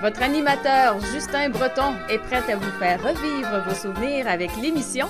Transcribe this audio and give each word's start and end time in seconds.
Votre 0.00 0.22
animateur 0.22 0.98
Justin 1.12 1.50
Breton 1.50 1.92
est 2.08 2.18
prêt 2.18 2.42
à 2.50 2.56
vous 2.56 2.70
faire 2.78 3.02
revivre 3.02 3.62
vos 3.68 3.74
souvenirs 3.74 4.26
avec 4.28 4.50
l'émission 4.56 5.08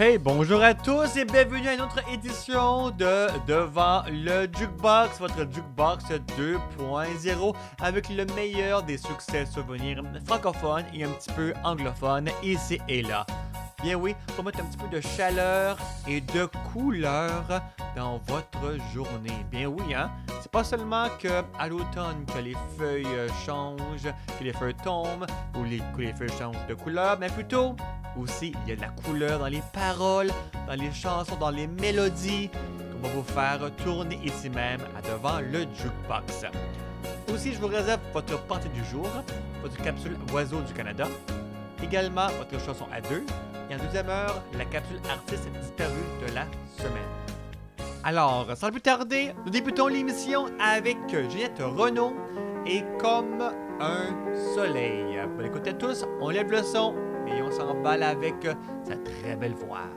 Hey, 0.00 0.16
bonjour 0.16 0.62
à 0.62 0.74
tous 0.74 1.16
et 1.16 1.24
bienvenue 1.24 1.66
à 1.66 1.74
une 1.74 1.80
autre 1.80 1.98
édition 2.12 2.90
de 2.90 3.26
Devant 3.48 4.04
le 4.08 4.42
Jukebox, 4.42 5.18
votre 5.18 5.38
Jukebox 5.52 6.04
2.0 6.38 7.54
avec 7.80 8.08
le 8.08 8.24
meilleur 8.36 8.84
des 8.84 8.96
succès 8.96 9.44
souvenirs 9.44 10.00
francophones 10.24 10.84
et 10.94 11.02
un 11.02 11.08
petit 11.08 11.32
peu 11.32 11.52
anglophones 11.64 12.30
ici 12.44 12.78
et 12.86 13.02
là. 13.02 13.26
Bien 13.82 13.96
oui, 13.96 14.14
pour 14.36 14.44
mettre 14.44 14.60
un 14.60 14.66
petit 14.66 14.76
peu 14.78 14.88
de 14.88 15.00
chaleur 15.00 15.76
et 16.06 16.20
de 16.20 16.48
couleur 16.72 17.60
dans 17.96 18.18
votre 18.18 18.76
journée. 18.94 19.44
Bien 19.50 19.66
oui, 19.66 19.94
hein? 19.94 20.12
C'est 20.40 20.50
pas 20.52 20.62
seulement 20.62 21.06
que 21.18 21.42
à 21.58 21.68
l'automne 21.68 22.24
que 22.32 22.38
les 22.38 22.56
feuilles 22.76 23.04
euh, 23.06 23.28
changent, 23.44 24.12
que 24.38 24.44
les 24.44 24.52
feuilles 24.52 24.74
tombent 24.84 25.26
ou 25.56 25.64
les, 25.64 25.78
que 25.96 26.02
les 26.02 26.12
feuilles 26.12 26.38
changent 26.38 26.66
de 26.68 26.74
couleur, 26.74 27.18
mais 27.18 27.28
plutôt 27.28 27.74
aussi 28.16 28.52
il 28.64 28.70
y 28.70 28.72
a 28.72 28.76
de 28.76 28.80
la 28.80 28.88
couleur 28.88 29.38
dans 29.38 29.46
les 29.46 29.62
dans 29.96 30.74
les 30.74 30.92
chansons, 30.92 31.36
dans 31.36 31.50
les 31.50 31.66
mélodies 31.66 32.50
qu'on 32.50 33.08
va 33.08 33.14
vous 33.14 33.22
faire 33.22 33.58
tourner 33.82 34.18
ici 34.22 34.50
même 34.50 34.80
à 34.96 35.00
devant 35.00 35.40
le 35.40 35.60
jukebox. 35.60 36.44
Aussi, 37.32 37.54
je 37.54 37.58
vous 37.58 37.68
réserve 37.68 38.00
votre 38.12 38.38
partie 38.42 38.68
du 38.68 38.84
jour, 38.84 39.08
votre 39.62 39.76
capsule 39.78 40.16
Oiseau 40.32 40.60
du 40.60 40.74
Canada, 40.74 41.06
également 41.82 42.26
votre 42.38 42.62
chanson 42.62 42.86
à 42.92 43.00
deux, 43.00 43.24
et 43.70 43.74
en 43.74 43.78
deuxième 43.78 44.10
heure, 44.10 44.42
la 44.58 44.66
capsule 44.66 45.00
artiste 45.10 45.48
disparue 45.58 45.92
de 46.26 46.34
la 46.34 46.44
semaine. 46.76 47.08
Alors, 48.04 48.46
sans 48.56 48.70
plus 48.70 48.82
tarder, 48.82 49.32
nous 49.44 49.50
débutons 49.50 49.86
l'émission 49.86 50.46
avec 50.60 50.98
Juliette 51.08 51.60
Renault 51.60 52.14
et 52.66 52.84
Comme 52.98 53.42
un 53.80 54.54
soleil. 54.54 55.18
Bonne 55.36 55.46
écoute 55.46 55.66
à 55.66 55.72
tous, 55.72 56.04
on 56.20 56.28
lève 56.28 56.50
le 56.50 56.62
son 56.62 56.94
et 57.26 57.42
on 57.42 57.50
s'emballe 57.50 58.02
avec 58.02 58.46
sa 58.84 58.96
très 58.96 59.36
belle 59.36 59.54
voix. 59.54 59.88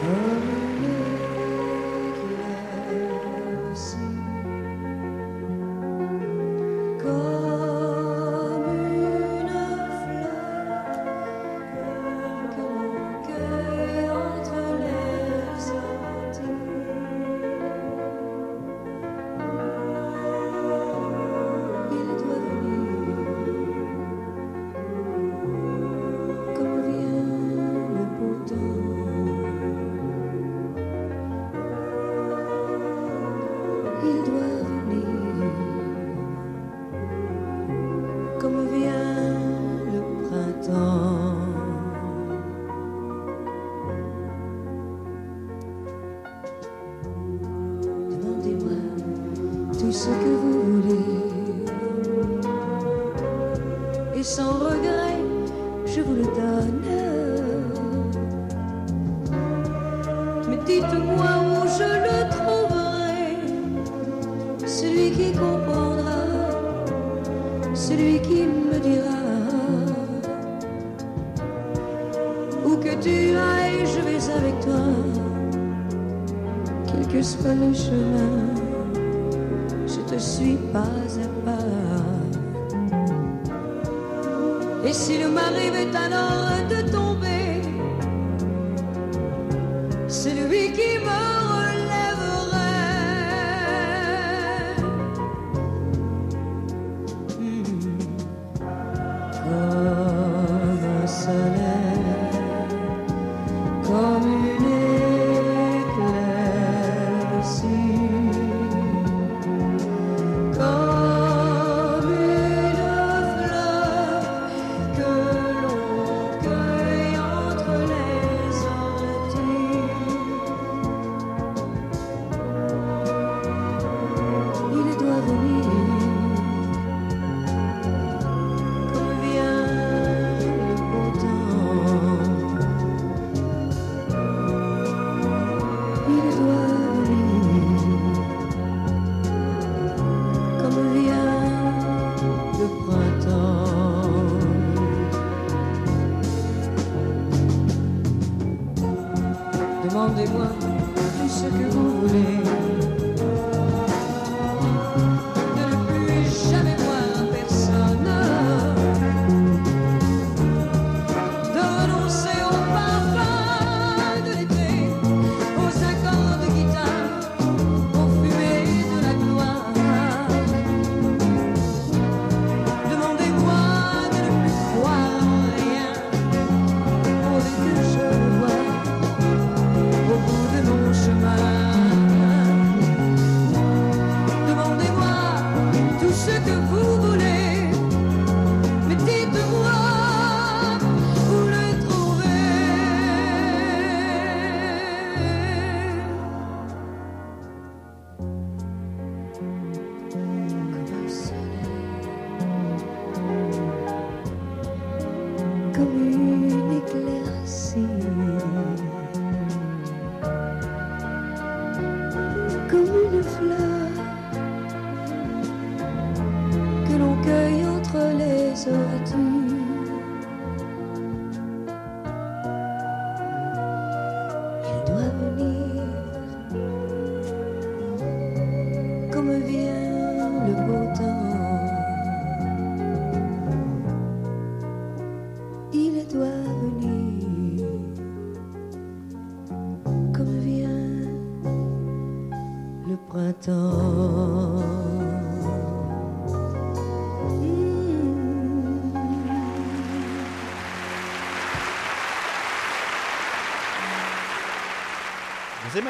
Comme 0.00 0.69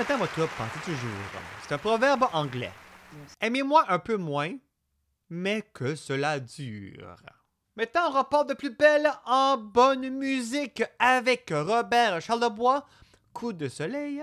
Maintenant 0.00 0.16
votre 0.16 0.48
pensez 0.56 0.78
toujours. 0.82 1.10
C'est 1.60 1.74
un 1.74 1.76
proverbe 1.76 2.24
anglais. 2.32 2.72
Aimez-moi 3.38 3.84
un 3.86 3.98
peu 3.98 4.16
moins, 4.16 4.56
mais 5.28 5.60
que 5.74 5.94
cela 5.94 6.40
dure. 6.40 7.16
Maintenant, 7.76 8.08
on 8.08 8.16
reporte 8.16 8.48
de 8.48 8.54
plus 8.54 8.70
belle 8.70 9.12
en 9.26 9.58
bonne 9.58 10.08
musique 10.08 10.82
avec 10.98 11.52
Robert 11.54 12.22
Charlebois, 12.22 12.86
Coup 13.34 13.52
de 13.52 13.68
soleil, 13.68 14.22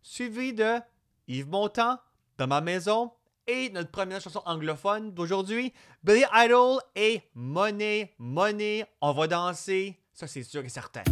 suivi 0.00 0.52
de 0.52 0.78
Yves 1.26 1.48
Montand, 1.48 1.98
Dans 2.38 2.46
ma 2.46 2.60
maison, 2.60 3.10
et 3.48 3.70
notre 3.70 3.90
première 3.90 4.20
chanson 4.20 4.42
anglophone 4.46 5.12
d'aujourd'hui, 5.12 5.74
Billy 6.04 6.22
Idol 6.32 6.78
et 6.94 7.20
Money, 7.34 8.14
Money, 8.18 8.86
on 9.00 9.12
va 9.12 9.26
danser, 9.26 10.00
ça 10.12 10.28
c'est 10.28 10.44
sûr 10.44 10.64
et 10.64 10.68
certain. 10.68 11.02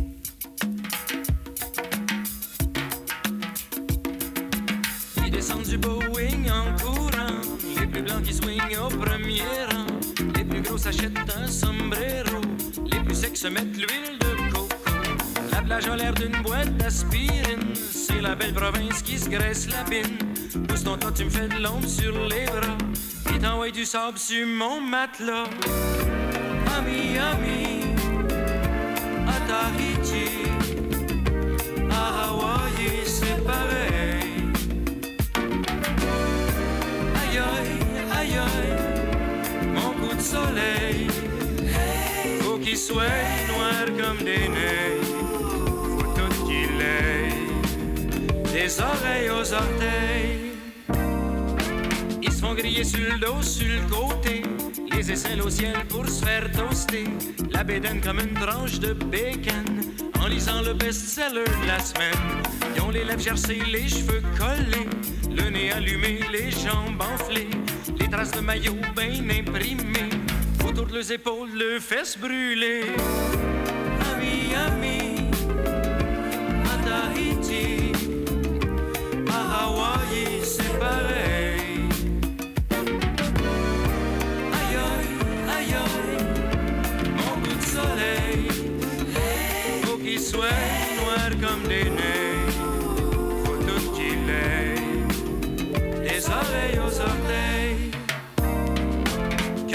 Ils 5.45 5.49
descendent 5.49 5.69
du 5.69 5.77
Boeing 5.77 6.47
en 6.49 6.75
courant. 6.83 7.41
Les 7.79 7.87
plus 7.87 8.01
blancs 8.01 8.23
qui 8.23 8.33
swingent 8.33 8.79
au 8.83 8.89
premier 8.89 9.43
rang. 9.71 9.85
Les 10.37 10.45
plus 10.45 10.63
gros 10.63 10.79
s'achètent 10.79 11.19
un 11.37 11.47
sombrero. 11.47 12.41
Les 12.91 13.01
plus 13.01 13.15
secs 13.15 13.37
se 13.37 13.49
mettent 13.49 13.77
l'huile 13.77 14.19
de 14.21 14.51
coco. 14.51 14.69
La 15.53 15.61
plage 15.61 15.87
a 15.87 15.97
l'air 15.97 16.15
d'une 16.15 16.41
boîte 16.43 16.75
d'aspirine. 16.79 17.75
C'est 17.75 18.23
la 18.23 18.35
belle 18.35 18.55
province 18.55 19.03
qui 19.03 19.19
se 19.19 19.29
graisse 19.29 19.69
la 19.69 19.83
bine. 19.85 20.17
Pousse 20.67 20.85
ton 20.85 20.97
tas, 20.97 21.13
tu 21.13 21.27
me 21.27 21.31
fais 21.31 21.49
de 21.49 21.63
l'ombre 21.63 21.89
sur 21.89 22.13
les 22.27 22.47
bras. 22.47 22.79
Et 23.35 23.39
t'envoies 23.39 23.71
du 23.71 23.85
sable 23.85 24.19
sur 24.19 24.47
mon 24.47 24.81
matelas. 24.81 25.45
Ami, 26.79 27.19
ami, 27.19 27.85
à 29.29 29.41
Tahiti, 29.47 30.31
à 31.91 32.29
Hawaï, 32.29 33.05
c'est 33.05 33.45
pareil. 33.45 34.14
Mon 39.75 39.91
coup 39.93 40.15
de 40.15 40.21
soleil. 40.21 41.07
Faut 42.41 42.59
qu'il 42.59 42.77
soit 42.77 43.21
noir 43.49 43.85
comme 43.99 44.19
des 44.19 44.49
neiges. 44.49 45.13
Faut 45.99 46.13
tout 46.15 46.45
qu'il 46.47 46.81
ait 46.81 47.45
des 48.53 48.81
oreilles 48.81 49.31
aux 49.31 49.53
orteils. 49.53 50.53
Ils 52.23 52.33
se 52.33 52.41
font 52.41 52.55
griller 52.55 52.85
sur 52.85 53.01
le 53.01 53.19
dos, 53.19 53.43
sur 53.43 53.67
le 53.67 53.89
côté. 53.91 54.43
Les 54.93 55.11
aisselles 55.11 55.43
au 55.43 55.51
ciel 55.51 55.77
pour 55.89 56.09
se 56.09 56.25
faire 56.25 56.51
toaster. 56.53 57.05
La 57.51 57.65
bédaine 57.65 58.01
comme 58.01 58.21
une 58.21 58.35
tranche 58.35 58.79
de 58.79 58.93
bacon. 58.93 59.65
En 60.25 60.29
lisant 60.29 60.63
le 60.63 60.73
best-seller 60.73 61.45
de 61.45 61.67
la 61.67 61.79
semaine. 61.79 62.43
Ils 62.75 62.81
ont 62.81 62.89
les 62.89 63.05
lèvres 63.05 63.21
gercées, 63.21 63.61
les 63.71 63.87
cheveux 63.87 64.23
collés. 64.39 64.89
Le 65.29 65.51
nez 65.51 65.71
allumé, 65.71 66.21
les 66.33 66.51
jambes 66.51 67.03
enflées. 67.03 67.51
Les 68.01 68.09
traces 68.09 68.31
de 68.31 68.41
maillot 68.41 68.77
bien 68.97 69.29
imprimées. 69.29 70.09
Autour 70.67 70.87
de 70.87 70.95
leurs 70.95 71.13
épaules, 71.13 71.51
le 71.53 71.79
fesses 71.79 72.17
brûlées. 72.17 72.87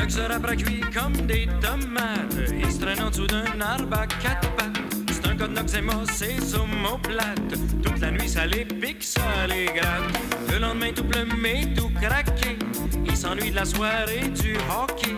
Quelques 0.10 0.22
heures 0.22 0.32
après 0.38 0.56
cuit 0.56 0.82
comme 0.92 1.14
des 1.28 1.48
tomates. 1.62 2.36
Il 2.58 2.72
se 2.72 2.80
traîne 2.80 3.00
en 3.02 3.12
dessous 3.12 3.28
d'un 3.28 3.62
arbre 3.62 3.96
à 3.96 4.08
quatre 4.08 4.50
pattes. 4.56 4.80
C'est 5.12 5.28
un 5.28 5.36
code 5.36 5.52
noxéma, 5.52 6.02
c'est 6.12 6.38
omoplate. 6.56 7.54
Toute 7.84 8.00
la 8.00 8.10
nuit, 8.10 8.28
ça 8.28 8.48
les 8.48 8.66
pique, 8.66 9.04
ça 9.04 9.22
les 9.48 9.66
gratte. 9.66 10.20
Le 10.52 10.58
lendemain, 10.58 10.92
tout 10.96 11.04
plumé, 11.04 11.76
tout 11.76 11.92
craqué. 12.02 12.58
Il 13.06 13.16
s'ennuie 13.16 13.52
de 13.52 13.56
la 13.58 13.66
soirée 13.66 14.30
du 14.30 14.56
hockey. 14.56 15.16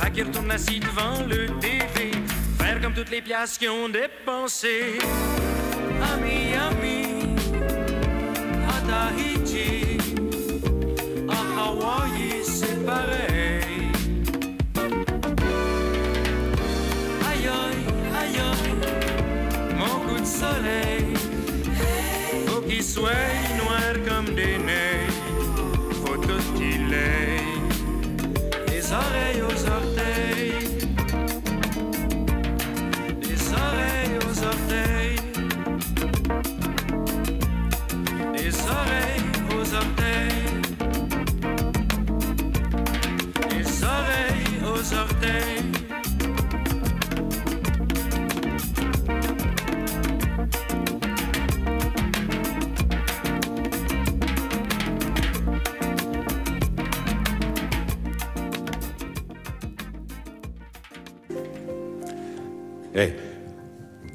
Fait 0.00 0.10
qu'il 0.10 0.24
retourne 0.24 0.50
assis 0.50 0.80
devant 0.80 1.24
le 1.28 1.46
TV. 1.60 2.10
Faire 2.58 2.80
comme 2.80 2.94
toutes 2.94 3.10
les 3.10 3.22
pièces 3.22 3.56
qui 3.56 3.68
ont 3.68 3.88
dépensé. 3.88 4.98
Ami, 6.14 6.54
ami, 6.54 7.36
à 8.68 8.80
Tahiti, 8.90 9.98
à 11.28 11.62
Hawaï, 11.62 12.42
c'est 12.42 12.84
pareil. 12.84 13.61
Soleil. 20.40 21.14
Faut 22.46 22.62
qu'il 22.62 22.82
soit 22.82 23.32
noir 23.60 23.92
comme 24.08 24.34
des 24.34 24.56
neiges. 24.68 25.20
Faut 26.04 26.18
qu'il 26.56 26.92
ait 26.92 27.42
des 28.68 28.84
oreilles 28.92 29.42
aux 29.42 29.60
orteils. 29.78 30.11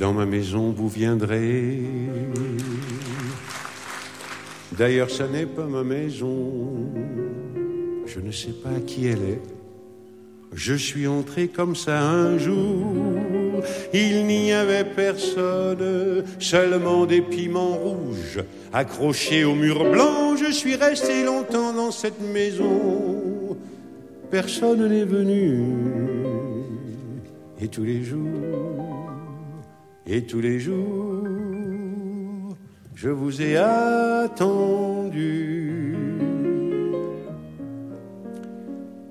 Dans 0.08 0.14
ma 0.14 0.26
maison, 0.26 0.72
vous 0.72 0.88
viendrez. 0.88 1.82
D'ailleurs, 4.72 5.12
ça 5.12 5.28
n'est 5.28 5.46
pas 5.46 5.66
ma 5.66 5.84
maison. 5.84 6.64
Je 8.06 8.22
ne 8.22 8.32
sais 8.32 8.54
pas 8.54 8.80
qui 8.86 9.08
elle 9.08 9.22
est. 9.34 9.42
Je 10.54 10.76
suis 10.76 11.08
entré 11.08 11.50
comme 11.50 11.76
ça 11.76 12.00
un 12.10 12.38
jour. 12.38 12.86
Il 13.94 14.26
n'y 14.28 14.54
avait 14.54 14.86
personne, 14.86 16.24
seulement 16.40 17.06
des 17.06 17.22
piments 17.22 17.76
rouges 17.76 18.40
accrochés 18.72 19.44
au 19.44 19.56
mur 19.56 19.92
blanc. 19.92 20.38
Je 20.38 20.54
suis 20.54 20.78
resté 20.78 21.26
longtemps 21.26 21.74
dans 21.74 21.92
cette 21.92 22.22
maison. 22.22 23.58
Personne 24.32 24.88
n'est 24.88 25.04
venu. 25.04 25.66
Et 27.60 27.68
tous 27.68 27.84
les 27.84 28.06
jours, 28.06 28.77
et 30.08 30.24
tous 30.24 30.40
les 30.40 30.60
jours, 30.60 31.24
je 32.96 33.10
vous 33.10 33.42
ai 33.42 33.58
attendu. 33.58 34.78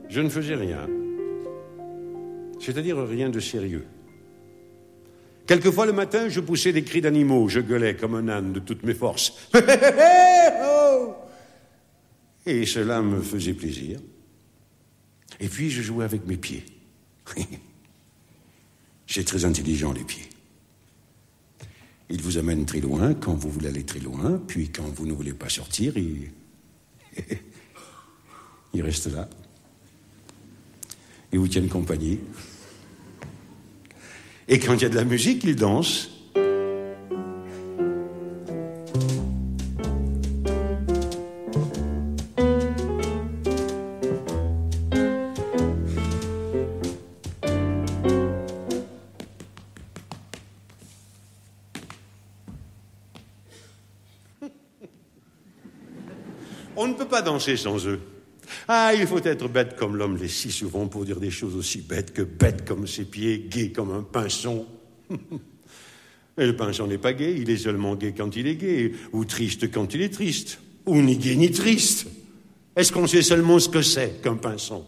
Je 0.09 0.21
ne 0.23 0.31
faisais 0.31 0.55
rien, 0.55 0.89
c'est-à-dire 2.59 2.97
rien 3.07 3.29
de 3.29 3.41
sérieux. 3.41 3.85
Quelquefois 5.47 5.85
le 5.87 5.93
matin, 5.93 6.29
je 6.29 6.41
poussais 6.41 6.73
des 6.73 6.83
cris 6.83 7.03
d'animaux, 7.03 7.49
je 7.49 7.61
gueulais 7.61 7.95
comme 7.95 8.15
un 8.15 8.29
âne 8.29 8.53
de 8.53 8.59
toutes 8.59 8.83
mes 8.83 8.95
forces. 8.95 9.49
Et 12.47 12.65
cela 12.65 13.03
me 13.03 13.21
faisait 13.21 13.53
plaisir. 13.55 14.01
Et 15.39 15.49
puis 15.49 15.71
je 15.71 15.83
jouais 15.83 16.05
avec 16.05 16.27
mes 16.27 16.37
pieds. 16.37 16.65
C'est 19.07 19.25
très 19.25 19.45
intelligent, 19.45 19.93
les 19.93 20.03
pieds. 20.03 20.29
Il 22.09 22.23
vous 22.23 22.39
amène 22.39 22.65
très 22.67 22.81
loin 22.81 23.15
quand 23.15 23.35
vous 23.35 23.51
voulez 23.51 23.69
aller 23.69 23.85
très 23.85 23.99
loin, 23.99 24.41
puis 24.47 24.69
quand 24.69 24.89
vous 24.95 25.07
ne 25.07 25.13
voulez 25.13 25.33
pas 25.33 25.49
sortir, 25.49 25.97
il, 25.97 26.31
il 28.75 28.83
reste 28.83 29.13
là. 29.13 29.29
Il 31.33 31.41
vous 31.41 31.49
tient 31.49 31.67
compagnie. 31.67 32.21
Et 34.49 34.61
quand 34.61 34.75
il 34.75 34.83
y 34.83 34.85
a 34.85 34.89
de 34.89 34.95
la 34.95 35.05
musique, 35.05 35.43
il 35.45 35.57
danse. 35.57 36.11
On 56.77 56.89
ne 56.89 56.95
peut 56.95 57.07
pas 57.07 57.23
danser 57.23 57.57
sans 57.57 57.87
eux. 57.87 58.01
Ah, 58.69 58.93
il 58.95 59.07
faut 59.07 59.19
être 59.25 59.49
bête 59.49 59.77
comme 59.77 59.97
l'homme 59.97 60.17
l'est 60.17 60.29
si 60.29 60.51
souvent 60.51 60.87
pour 60.87 61.05
dire 61.05 61.19
des 61.19 61.31
choses 61.31 61.57
aussi 61.57 61.81
bêtes 61.81 62.13
que 62.13 62.23
bêtes 62.23 62.65
comme 62.65 62.87
ses 62.87 63.05
pieds, 63.05 63.47
gai 63.49 63.73
comme 63.73 63.91
un 63.93 64.03
pinson. 64.03 64.67
Et 66.39 66.47
le 66.47 66.55
pinson 66.55 66.87
n'est 66.87 66.99
pas 66.99 67.15
gai, 67.15 67.35
il 67.39 67.49
est 67.49 67.57
seulement 67.57 67.97
gai 67.97 68.13
quand 68.17 68.37
il 68.37 68.47
est 68.47 68.57
gai, 68.57 68.93
ou 69.13 69.25
triste 69.25 69.71
quand 69.73 69.95
il 69.95 70.03
est 70.03 70.13
triste, 70.13 70.61
ou 70.85 71.01
ni 71.01 71.17
gai 71.17 71.35
ni 71.37 71.51
triste. 71.51 72.07
Est-ce 72.77 72.93
qu'on 72.93 73.07
sait 73.07 73.23
seulement 73.23 73.59
ce 73.59 73.71
que 73.71 73.81
c'est 73.81 74.21
qu'un 74.23 74.37
pinson? 74.37 74.85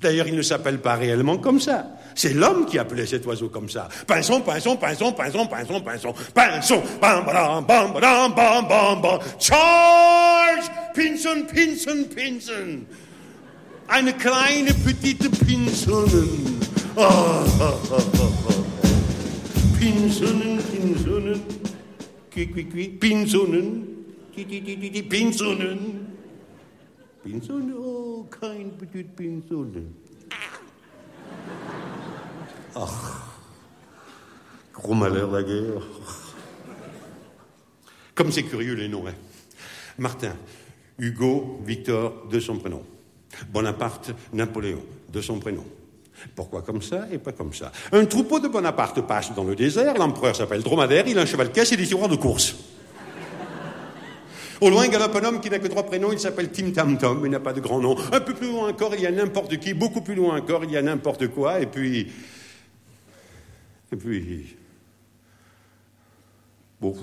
D'ailleurs, 0.00 0.28
il 0.28 0.36
ne 0.36 0.42
s'appelle 0.42 0.80
pas 0.80 0.94
réellement 0.94 1.38
comme 1.38 1.60
ça. 1.60 1.86
C'est 2.14 2.34
l'homme 2.34 2.66
qui 2.66 2.78
appelait 2.78 3.06
cet 3.06 3.26
oiseau 3.26 3.48
comme 3.48 3.68
ça. 3.68 3.88
Pinson, 4.06 4.40
pinson, 4.40 4.76
pinson, 4.76 5.12
pinson, 5.12 5.46
pinson, 5.46 5.80
pinson, 5.80 6.14
pinson, 6.34 6.82
bam, 7.00 7.24
bam, 7.24 7.64
bam, 7.64 7.92
bam, 7.92 8.34
bam, 8.34 8.68
bam, 8.68 9.00
bam. 9.00 9.18
Charge! 9.38 10.43
Pinson, 10.94 11.46
pinson, 11.46 12.04
pinson. 12.04 12.86
Eine 13.88 14.12
kleine 14.12 14.72
petite 14.72 15.28
pinsonen. 15.44 16.60
Oh, 16.96 17.44
oh, 17.60 17.82
oh, 17.90 18.10
oh, 18.20 18.32
oh. 18.48 18.64
Pinsonen, 19.78 20.62
pinsonen. 20.62 21.42
Qui, 22.30 22.46
qui, 22.46 22.64
qui? 22.64 22.88
Pinsonen. 22.88 23.68
Ti, 24.34 24.44
ti, 24.46 24.62
ti, 24.62 24.78
ti, 24.78 24.90
ti. 24.90 25.02
Pinsonen. 25.02 26.06
Pinsonen, 27.24 27.74
oh, 27.76 28.28
keine 28.30 28.70
petite 28.78 29.16
pinsonen. 29.16 29.90
Ach, 32.76 33.42
gros 34.72 34.94
malheur 34.94 35.30
la 35.30 35.42
guerre. 35.42 35.82
Comme 38.14 38.30
c'est 38.30 38.44
curieux 38.44 38.74
les 38.74 38.88
noms. 38.88 39.06
Hein. 39.06 39.14
Martin, 39.98 40.36
Hugo, 40.98 41.60
Victor, 41.64 42.26
de 42.30 42.40
son 42.40 42.58
prénom. 42.58 42.82
Bonaparte, 43.52 44.12
Napoléon, 44.32 44.82
de 45.12 45.20
son 45.20 45.38
prénom. 45.40 45.64
Pourquoi 46.36 46.62
comme 46.62 46.80
ça 46.80 47.06
et 47.10 47.18
pas 47.18 47.32
comme 47.32 47.52
ça? 47.52 47.72
Un 47.92 48.04
troupeau 48.04 48.38
de 48.38 48.48
Bonaparte 48.48 49.00
passe 49.02 49.34
dans 49.34 49.44
le 49.44 49.56
désert, 49.56 49.94
l'empereur 49.98 50.36
s'appelle 50.36 50.62
Dromadaire, 50.62 51.06
il 51.08 51.18
a 51.18 51.22
un 51.22 51.26
cheval 51.26 51.50
caisse 51.50 51.72
et 51.72 51.76
des 51.76 51.86
tiroirs 51.86 52.08
de 52.08 52.16
course. 52.16 52.54
Au 54.60 54.70
loin 54.70 54.86
galope 54.88 55.16
un 55.16 55.24
homme 55.24 55.40
qui 55.40 55.50
n'a 55.50 55.58
que 55.58 55.66
trois 55.66 55.82
prénoms, 55.82 56.12
il 56.12 56.20
s'appelle 56.20 56.50
Tim 56.50 56.70
Tam 56.70 56.96
Tom, 56.96 57.22
il 57.24 57.30
n'a 57.30 57.40
pas 57.40 57.52
de 57.52 57.60
grand 57.60 57.80
nom. 57.80 57.96
Un 58.12 58.20
peu 58.20 58.32
plus 58.32 58.46
loin 58.46 58.68
encore, 58.70 58.94
il 58.94 59.00
y 59.00 59.06
a 59.06 59.10
n'importe 59.10 59.58
qui, 59.58 59.74
beaucoup 59.74 60.00
plus 60.00 60.14
loin 60.14 60.38
encore, 60.38 60.64
il 60.64 60.70
y 60.70 60.76
a 60.76 60.82
n'importe 60.82 61.28
quoi, 61.28 61.60
et 61.60 61.66
puis... 61.66 62.12
Et 63.92 63.96
puis... 63.96 64.56
Bon, 66.80 66.96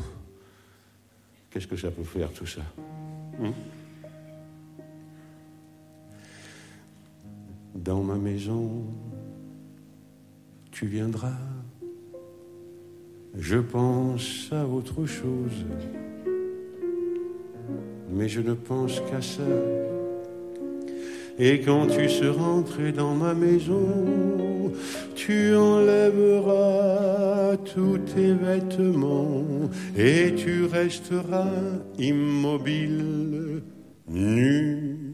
qu'est-ce 1.51 1.67
que 1.67 1.77
ça 1.77 1.91
peut 1.91 2.03
faire 2.03 2.31
tout 2.31 2.47
ça 2.47 2.61
hein? 3.43 3.51
Dans 7.75 8.03
ma 8.03 8.15
maison, 8.15 8.83
tu 10.71 10.87
viendras. 10.87 11.37
Je 13.37 13.57
pense 13.57 14.49
à 14.51 14.67
autre 14.67 15.05
chose, 15.05 15.65
mais 18.09 18.27
je 18.27 18.41
ne 18.41 18.53
pense 18.53 18.99
qu'à 18.99 19.21
ça. 19.21 19.43
Et 21.39 21.61
quand 21.61 21.87
tu 21.87 22.09
seras 22.09 22.43
entré 22.43 22.91
dans 22.91 23.15
ma 23.15 23.33
maison, 23.33 24.73
tu 25.15 25.55
enlèveras 25.55 27.55
tous 27.73 27.99
tes 27.99 28.33
vêtements 28.33 29.45
et 29.97 30.35
tu 30.35 30.65
resteras 30.65 31.53
immobile, 31.97 33.63
nu. 34.09 35.10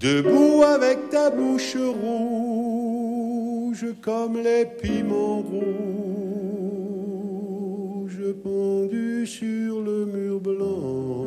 Debout 0.00 0.62
avec 0.62 1.10
ta 1.10 1.28
bouche 1.28 1.76
rouge 1.76 3.04
comme 4.00 4.38
les 4.38 4.64
piments 4.64 5.42
rouges 5.42 5.60
pendus 8.42 9.26
sur 9.26 9.82
le 9.82 10.06
mur 10.06 10.40
blanc. 10.40 11.26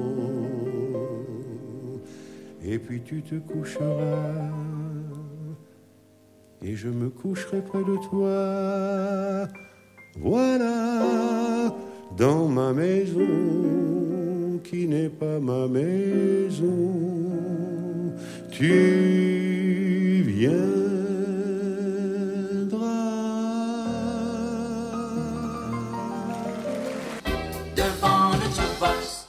Et 2.66 2.80
puis 2.80 3.04
tu 3.04 3.22
te 3.22 3.36
coucheras 3.36 4.50
et 6.64 6.76
je 6.76 6.88
me 6.88 7.10
coucherai 7.10 7.62
près 7.62 7.84
de 7.84 7.98
toi. 8.10 9.48
Voilà, 10.20 11.76
dans 12.18 12.48
ma 12.48 12.74
maison 12.74 13.20
qui 14.64 14.88
n'est 14.88 15.10
pas 15.10 15.40
ma 15.40 15.68
maison 15.68 17.04
tu 18.54 20.24
viendras. 20.28 20.74
devant 27.76 28.32
le 28.34 28.46
jukebox. 28.56 29.23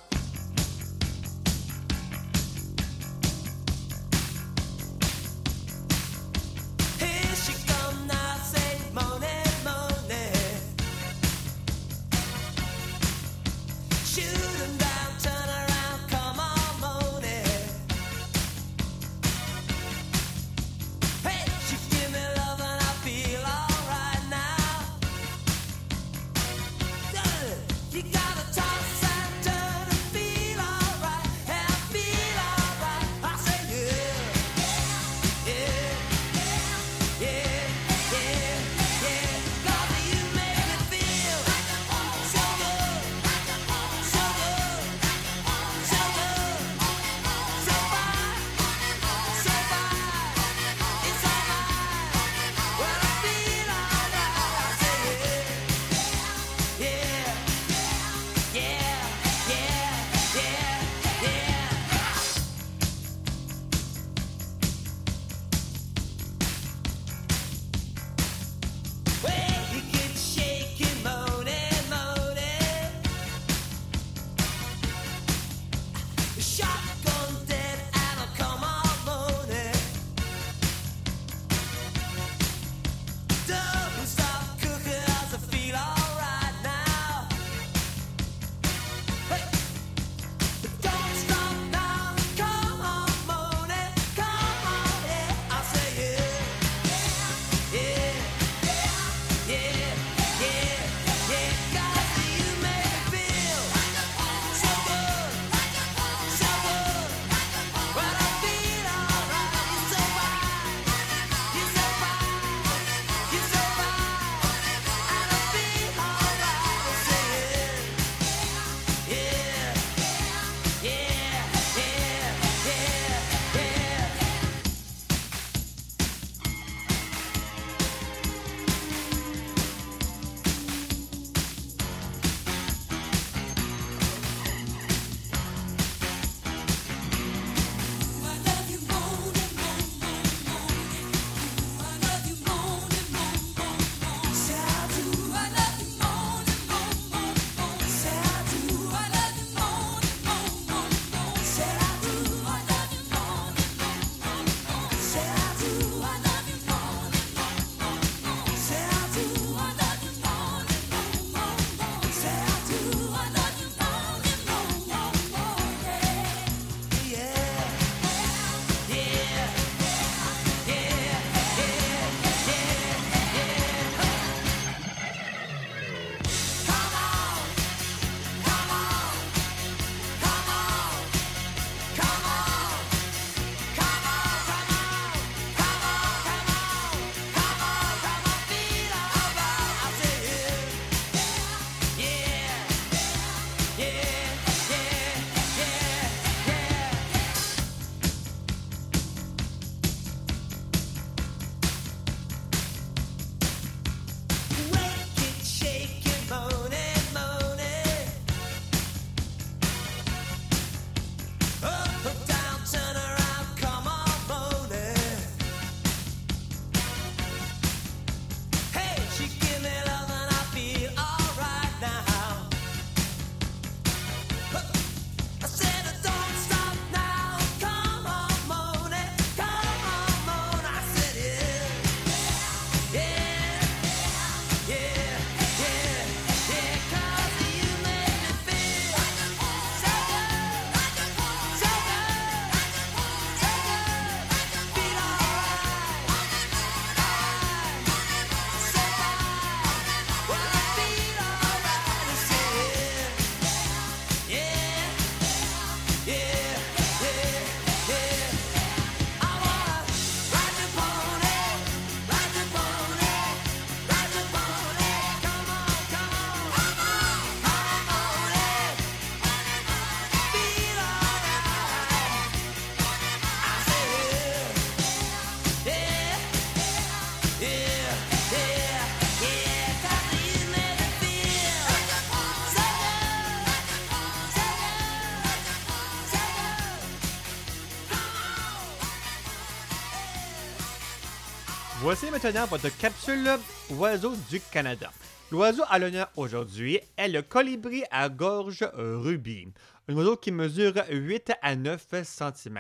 Voici 291.97 292.11
maintenant 292.11 292.47
votre 292.47 292.77
capsule 292.77 293.31
Oiseau 293.71 294.17
du 294.29 294.41
Canada. 294.41 294.91
L'oiseau 295.31 295.63
à 295.69 295.79
l'honneur 295.79 296.11
aujourd'hui 296.17 296.81
est 296.97 297.07
le 297.07 297.23
colibri 297.23 297.85
à 297.93 298.09
gorge 298.09 298.69
rubis, 298.75 299.47
un 299.87 299.95
oiseau 299.95 300.17
qui 300.17 300.33
mesure 300.33 300.75
8 300.91 301.35
à 301.41 301.55
9 301.55 301.87
cm. 302.03 302.59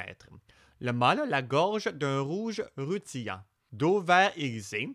Le 0.80 0.92
mâle 0.92 1.18
a 1.18 1.26
la 1.26 1.42
gorge 1.42 1.86
d'un 1.86 2.20
rouge 2.20 2.62
rutillant, 2.76 3.40
dos 3.72 4.00
vert 4.00 4.30
irisé, 4.36 4.90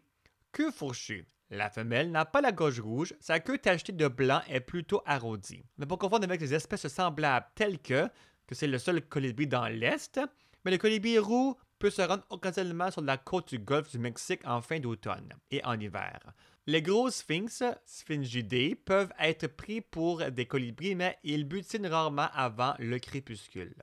queue 0.54 0.72
fourchue. 0.72 1.28
La 1.50 1.70
femelle 1.70 2.10
n'a 2.10 2.24
pas 2.24 2.40
la 2.40 2.54
gorge 2.54 2.80
rouge, 2.80 3.14
sa 3.20 3.42
queue 3.42 3.58
tachetée 3.58 3.92
de 3.92 4.08
blanc 4.08 4.40
est 4.48 4.62
plutôt 4.62 5.02
arrondie. 5.06 5.66
Ne 5.80 5.84
pas 5.84 5.98
confondre 5.98 6.24
avec 6.24 6.40
les 6.40 6.54
espèces 6.54 6.88
semblables 6.88 7.48
telles 7.56 7.80
que, 7.80 8.08
que 8.48 8.56
c'est 8.56 8.68
le 8.68 8.78
seul 8.78 9.02
colibri 9.02 9.48
dans 9.48 9.68
l'Est, 9.68 10.18
mais 10.64 10.72
le 10.72 10.78
colibri 10.78 11.20
roux 11.20 11.58
peut 11.80 11.90
se 11.90 12.02
rendre 12.02 12.26
occasionnellement 12.30 12.92
sur 12.92 13.02
la 13.02 13.18
côte 13.18 13.50
du 13.50 13.60
golfe 13.60 13.92
du 13.92 14.00
Mexique 14.00 14.46
en 14.46 14.62
fin 14.62 14.80
d'automne 14.80 15.34
et 15.50 15.64
en 15.64 15.80
hiver. 15.80 16.20
Les 16.68 16.82
gros 16.82 17.10
sphinx, 17.10 17.64
sphingidae, 17.86 18.76
peuvent 18.76 19.12
être 19.20 19.48
pris 19.48 19.82
pour 19.82 20.24
des 20.30 20.46
colibris, 20.46 20.94
mais 20.94 21.18
ils 21.24 21.46
butinent 21.46 21.88
rarement 21.88 22.28
avant 22.34 22.76
le 22.78 23.00
crépuscule. 23.00 23.74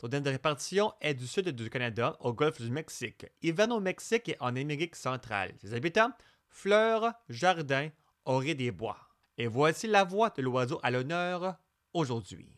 Son 0.00 0.08
dernière 0.08 0.32
de 0.32 0.36
répartition 0.36 0.92
est 1.00 1.14
du 1.14 1.26
sud 1.26 1.48
du 1.48 1.70
Canada 1.70 2.16
au 2.20 2.34
golfe 2.34 2.60
du 2.60 2.70
Mexique. 2.70 3.24
Hiverne 3.40 3.72
au 3.72 3.80
Mexique 3.80 4.28
et 4.28 4.36
en 4.40 4.54
Amérique 4.54 4.96
centrale. 4.96 5.54
Ses 5.62 5.72
habitants 5.72 6.10
fleurs, 6.50 7.14
jardins, 7.28 7.88
orées 8.26 8.54
des 8.54 8.70
bois. 8.70 8.98
Et 9.38 9.46
voici 9.46 9.86
la 9.86 10.04
voix 10.04 10.30
de 10.30 10.42
l'oiseau 10.42 10.78
à 10.82 10.90
l'honneur 10.90 11.56
aujourd'hui. 11.94 12.53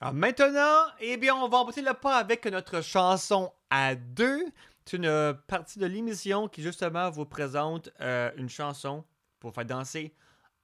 Alors 0.00 0.12
maintenant, 0.12 0.84
eh 1.00 1.16
bien, 1.16 1.34
on 1.34 1.48
va 1.48 1.58
emporter 1.58 1.80
le 1.80 1.94
pas 1.94 2.16
avec 2.16 2.44
notre 2.46 2.82
chanson 2.82 3.50
à 3.70 3.94
deux. 3.94 4.44
C'est 4.84 4.98
une 4.98 5.34
partie 5.46 5.78
de 5.78 5.86
l'émission 5.86 6.48
qui 6.48 6.62
justement 6.62 7.10
vous 7.10 7.24
présente 7.24 7.88
euh, 8.00 8.30
une 8.36 8.50
chanson 8.50 9.04
pour 9.40 9.54
faire 9.54 9.64
danser 9.64 10.14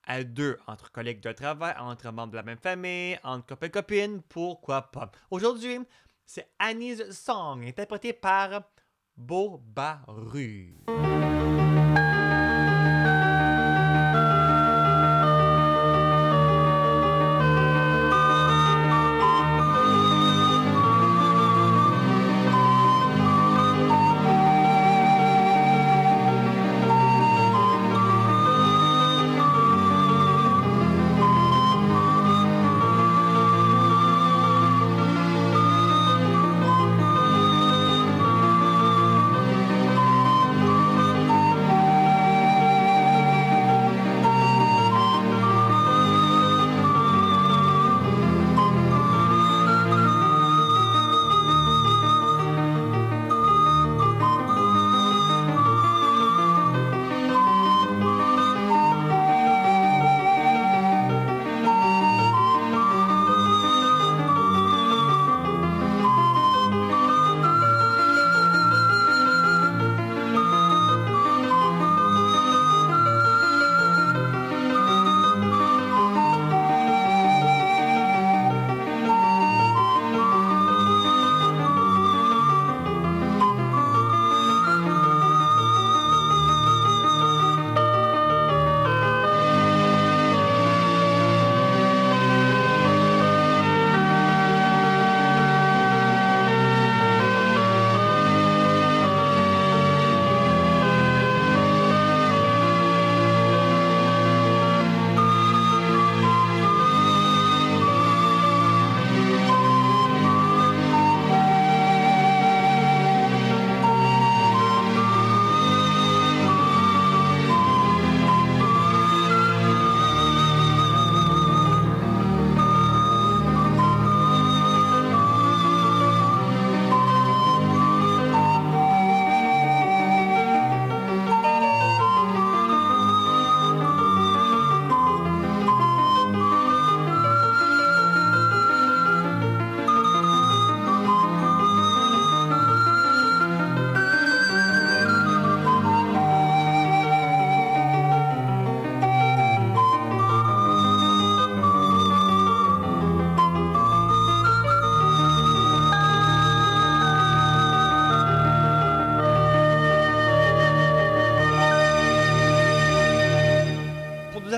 à 0.05 0.23
deux, 0.23 0.59
entre 0.67 0.93
collègues 0.93 1.21
de 1.21 1.33
travail, 1.33 1.75
entre 1.79 2.11
membres 2.13 2.33
de 2.33 2.37
la 2.37 2.43
même 2.43 2.59
famille, 2.59 3.19
entre 3.23 3.47
copains 3.47 3.67
et 3.67 3.71
copines, 3.71 4.23
pourquoi 4.29 4.83
pas? 4.91 5.11
Aujourd'hui, 5.31 5.79
c'est 6.27 6.49
Annie's 6.59 7.11
Song, 7.11 7.65
interprété 7.65 8.13
par 8.13 8.63
Baru. 9.17 10.75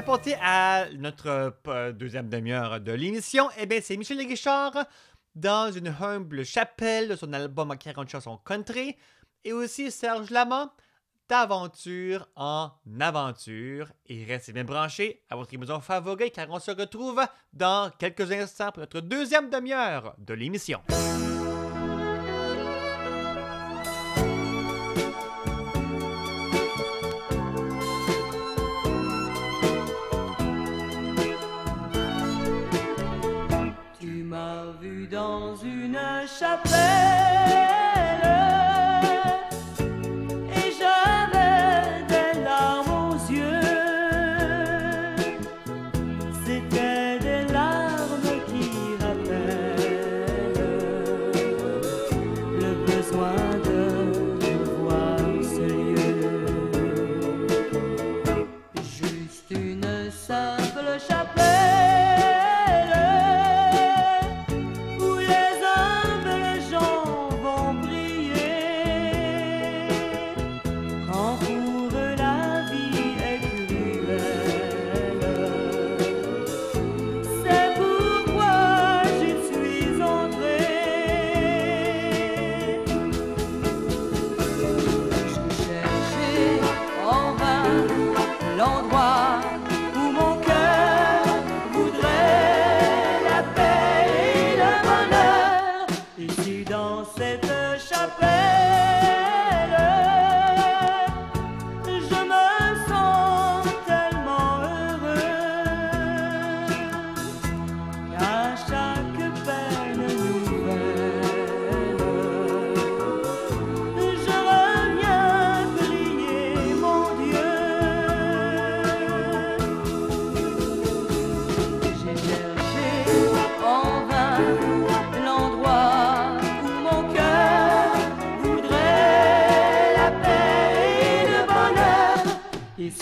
Apporter 0.05 0.35
à 0.43 0.85
notre 0.99 1.55
euh, 1.67 1.93
deuxième 1.93 2.29
demi-heure 2.29 2.79
de 2.79 2.93
l'émission, 2.93 3.49
eh 3.59 3.65
bien, 3.65 3.81
c'est 3.83 3.97
Michel 3.97 4.19
Guichard 4.27 4.85
dans 5.35 5.73
une 5.73 5.89
humble 5.99 6.45
chapelle 6.45 7.09
de 7.09 7.17
son 7.17 7.33
album 7.33 7.71
à 7.71 7.79
40 7.79 8.11
chansons 8.11 8.37
country 8.37 8.99
et 9.45 9.55
aussi 9.55 9.91
Serge 9.91 10.29
Lama 10.29 10.75
d'aventure 11.27 12.29
en 12.37 12.71
aventure. 13.01 13.93
Et 14.05 14.27
restez 14.27 14.53
bien 14.53 14.65
branchés 14.65 15.23
à 15.31 15.37
votre 15.37 15.55
émission 15.55 15.81
favorite 15.81 16.35
car 16.35 16.49
on 16.51 16.59
se 16.59 16.73
retrouve 16.73 17.23
dans 17.55 17.91
quelques 17.99 18.31
instants 18.31 18.73
pour 18.73 18.81
notre 18.81 19.01
deuxième 19.01 19.49
demi-heure 19.49 20.15
de 20.19 20.35
l'émission. 20.35 20.83
Une 35.97 36.27
chapelle 36.27 37.04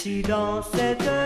Ici 0.05 0.21
dans 0.23 0.61
cette 0.63 1.22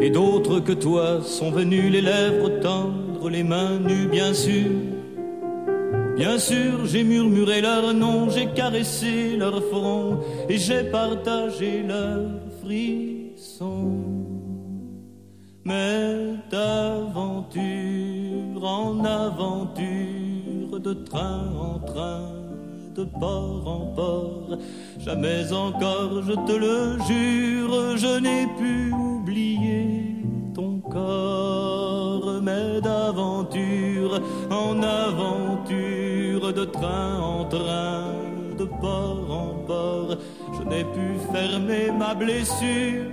Et 0.00 0.10
d'autres 0.10 0.60
que 0.60 0.72
toi 0.72 1.20
sont 1.22 1.50
venus 1.50 1.92
les 1.92 2.00
lèvres 2.00 2.60
tendres, 2.60 3.30
les 3.30 3.44
mains 3.44 3.78
nues, 3.78 4.08
bien 4.08 4.34
sûr. 4.34 4.70
Bien 6.16 6.38
sûr, 6.38 6.84
j'ai 6.84 7.04
murmuré 7.04 7.60
leur 7.60 7.94
nom, 7.94 8.28
j'ai 8.28 8.48
caressé 8.48 9.36
leur 9.36 9.62
front 9.70 10.18
et 10.48 10.58
j'ai 10.58 10.84
partagé 10.84 11.82
leurs 11.82 12.28
frissons. 12.60 14.02
Mais 15.64 16.34
d'aventure 16.50 17.62
en 18.62 19.04
aventure, 19.04 20.80
de 20.80 20.92
train 20.92 21.52
en 21.56 21.78
train, 21.78 22.41
de 22.94 23.04
port 23.04 23.62
en 23.66 23.94
port, 23.94 24.58
jamais 24.98 25.52
encore, 25.52 26.22
je 26.22 26.32
te 26.32 26.52
le 26.52 26.98
jure, 27.08 27.96
je 27.96 28.18
n'ai 28.20 28.46
pu 28.58 28.92
oublier 28.92 30.16
ton 30.54 30.80
corps, 30.80 32.40
mais 32.42 32.80
d'aventure 32.80 34.20
en 34.50 34.82
aventure, 34.82 36.52
de 36.52 36.64
train 36.64 37.20
en 37.20 37.44
train, 37.46 38.04
de 38.58 38.64
port 38.64 39.28
en 39.30 39.64
port, 39.66 40.16
je 40.52 40.62
n'ai 40.68 40.84
pu 40.84 41.18
fermer 41.32 41.90
ma 41.90 42.14
blessure. 42.14 43.10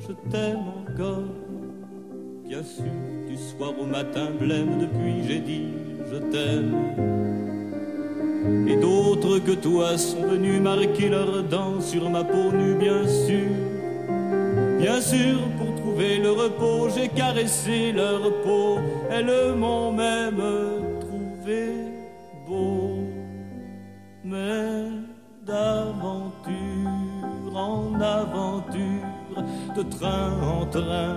Je 0.00 0.12
t'aime 0.30 0.66
encore, 0.82 1.32
bien 2.46 2.62
sûr, 2.62 2.84
du 3.28 3.36
soir 3.36 3.72
au 3.80 3.86
matin 3.86 4.28
blême, 4.38 4.78
depuis 4.78 5.26
j'ai 5.26 5.40
dit 5.40 5.86
je 6.10 6.16
t'aime. 6.30 7.45
Et 8.68 8.76
d'autres 8.76 9.38
que 9.38 9.52
toi 9.52 9.96
sont 9.96 10.22
venus 10.22 10.60
marquer 10.60 11.08
leurs 11.08 11.42
dents 11.42 11.80
sur 11.80 12.08
ma 12.10 12.24
peau 12.24 12.52
nue, 12.52 12.74
bien 12.74 13.06
sûr. 13.06 13.50
Bien 14.78 15.00
sûr, 15.00 15.38
pour 15.58 15.74
trouver 15.74 16.18
le 16.18 16.30
repos, 16.32 16.88
j'ai 16.94 17.08
caressé 17.08 17.92
leur 17.92 18.20
peau. 18.42 18.78
Elles 19.10 19.54
m'ont 19.56 19.92
même 19.92 20.42
trouvé 21.00 21.62
beau. 22.46 22.98
Mais 24.24 24.90
d'aventure 25.44 26.56
en 27.54 28.00
aventure, 28.00 29.42
de 29.76 29.82
train 29.82 30.32
en 30.42 30.66
train, 30.66 31.16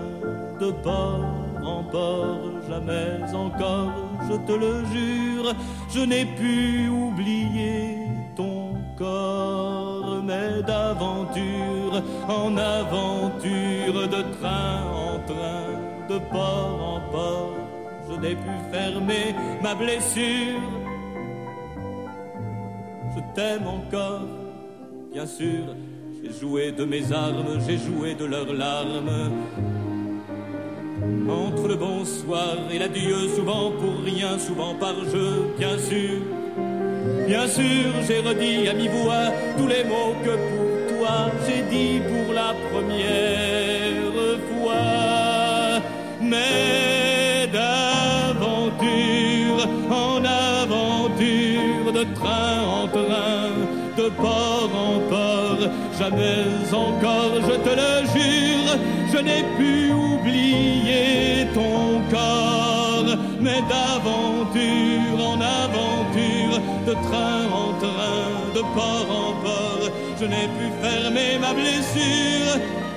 de 0.60 0.72
port 0.84 1.49
en 1.64 1.84
port, 1.84 2.52
jamais 2.68 3.34
encore, 3.34 3.92
je 4.30 4.36
te 4.48 4.52
le 4.52 4.86
jure, 4.94 5.54
je 5.90 6.00
n'ai 6.00 6.26
pu 6.26 6.90
oublier 6.90 7.98
ton 8.36 8.76
corps, 8.98 10.22
mais 10.24 10.62
d'aventure 10.64 12.02
en 12.28 12.56
aventure, 12.58 14.08
de 14.08 14.22
train 14.38 14.84
en 15.06 15.20
train, 15.26 15.70
de 16.10 16.20
port 16.32 16.80
en 16.96 17.12
port, 17.12 17.58
je 18.10 18.16
n'ai 18.20 18.36
pu 18.36 18.52
fermer 18.72 19.36
ma 19.62 19.76
blessure. 19.76 20.62
Je 23.16 23.22
t'aime 23.36 23.68
encore, 23.68 24.28
bien 25.14 25.26
sûr, 25.26 25.76
j'ai 26.22 26.32
joué 26.40 26.72
de 26.72 26.86
mes 26.86 27.12
armes, 27.12 27.60
j'ai 27.68 27.78
joué 27.78 28.14
de 28.14 28.26
leurs 28.26 28.54
larmes. 28.54 29.32
Entre 31.30 31.68
le 31.68 31.76
bonsoir 31.76 32.58
et 32.72 32.80
l'adieu, 32.80 33.30
souvent 33.36 33.72
pour 33.72 34.04
rien, 34.04 34.38
souvent 34.40 34.74
par 34.76 34.96
jeu, 35.06 35.54
bien 35.58 35.78
sûr. 35.78 36.22
Bien 37.28 37.48
sûr, 37.48 37.94
j'ai 38.08 38.20
redit 38.20 38.68
à 38.68 38.74
mi-voix 38.74 39.32
tous 39.58 39.68
les 39.68 39.84
mots 39.84 40.16
que 40.26 40.32
pour 40.50 40.98
toi 40.98 41.30
j'ai 41.46 41.62
dit 41.74 42.02
pour 42.10 42.34
la 42.34 42.54
première 42.72 44.12
fois. 44.50 45.82
Mais 46.22 47.48
d'aventure 47.54 48.80
en 49.90 50.18
aventure, 50.26 51.92
de 51.94 52.04
train 52.16 52.58
en 52.80 52.88
train, 52.88 53.52
de 53.98 54.10
port 54.10 54.72
en 54.74 55.00
port, 55.10 55.62
jamais 56.00 56.44
encore, 56.74 57.36
je 57.48 57.56
te 57.66 57.74
le 57.82 57.92
jure, 58.14 58.59
n'ai 59.22 59.44
pu 59.58 59.92
oublier 59.92 61.48
ton 61.54 62.02
corps, 62.10 63.18
mais 63.42 63.62
d'aventure 63.70 65.20
en 65.32 65.40
aventure, 65.42 66.60
de 66.88 66.94
train 67.08 67.44
en 67.64 67.72
train, 67.84 68.30
de 68.56 68.62
port 68.76 69.10
en 69.10 69.34
port, 69.44 69.90
je 70.20 70.26
n'ai 70.26 70.48
pu 70.58 70.66
fermer 70.82 71.38
ma 71.40 71.54
blessure. 71.54 72.89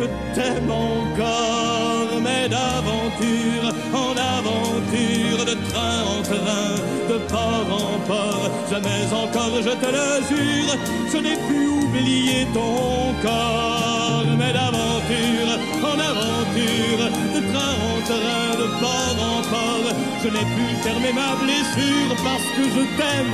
Je 0.00 0.06
t'aime 0.34 0.70
encore, 0.70 2.20
mais 2.22 2.48
d'aventure 2.48 3.68
en 3.92 4.12
aventure, 4.16 5.44
de 5.44 5.56
train 5.68 6.00
en 6.14 6.22
train, 6.22 6.72
de 7.10 7.18
port 7.28 7.68
en 7.70 7.98
port, 8.08 8.50
jamais 8.70 9.04
encore, 9.12 9.56
je 9.60 9.74
te 9.82 9.90
le 9.98 10.08
jure, 10.30 10.72
je 11.12 11.18
n'ai 11.18 11.36
pu 11.36 11.66
oublier 11.66 12.46
ton 12.54 13.12
corps, 13.20 14.24
mais 14.38 14.54
d'aventure 14.54 15.52
en 15.84 15.98
aventure, 16.10 17.04
de 17.34 17.40
train 17.52 17.74
en 17.90 18.00
train, 18.08 18.56
de 18.62 18.68
port 18.80 19.18
en 19.20 19.42
port, 19.52 19.92
je 20.22 20.28
n'ai 20.28 20.46
pu 20.54 20.64
fermer 20.82 21.12
ma 21.12 21.36
blessure 21.44 22.16
parce 22.24 22.48
que 22.56 22.64
je 22.74 22.82
t'aime, 22.96 23.32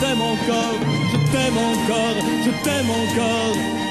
t'aime 0.00 0.22
encore, 0.22 0.78
je 1.10 1.18
t'aime 1.32 1.58
encore, 1.58 2.18
je 2.44 2.50
t'aime 2.62 2.90
encore. 2.90 3.89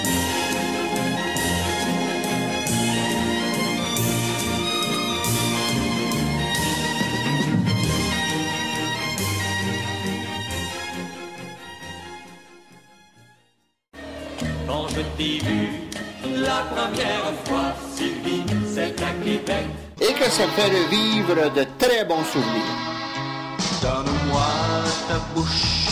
T'ai 15.19 15.39
vu 15.39 15.67
la 16.23 16.63
première 16.73 17.34
fois, 17.43 17.73
Sylvie, 17.93 18.45
c'est 18.65 18.95
à 19.03 19.12
Québec. 19.21 19.65
et 19.99 20.13
que 20.13 20.29
ça 20.29 20.47
fait 20.55 20.69
revivre 20.69 21.51
de 21.53 21.65
très 21.77 22.05
bons 22.05 22.23
souvenirs. 22.23 22.77
Donne-moi 23.82 24.47
ta 25.10 25.19
bouche. 25.36 25.89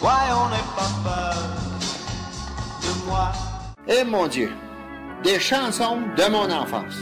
Ouais, 0.00 0.26
on 0.32 0.48
n'est 0.48 0.70
pas 0.74 0.90
peur 1.04 1.36
de 2.82 3.06
moi. 3.06 3.30
Et 3.86 4.04
mon 4.04 4.26
Dieu, 4.26 4.52
des 5.22 5.38
chansons 5.38 5.98
de 6.16 6.30
mon 6.30 6.50
enfance. 6.50 6.96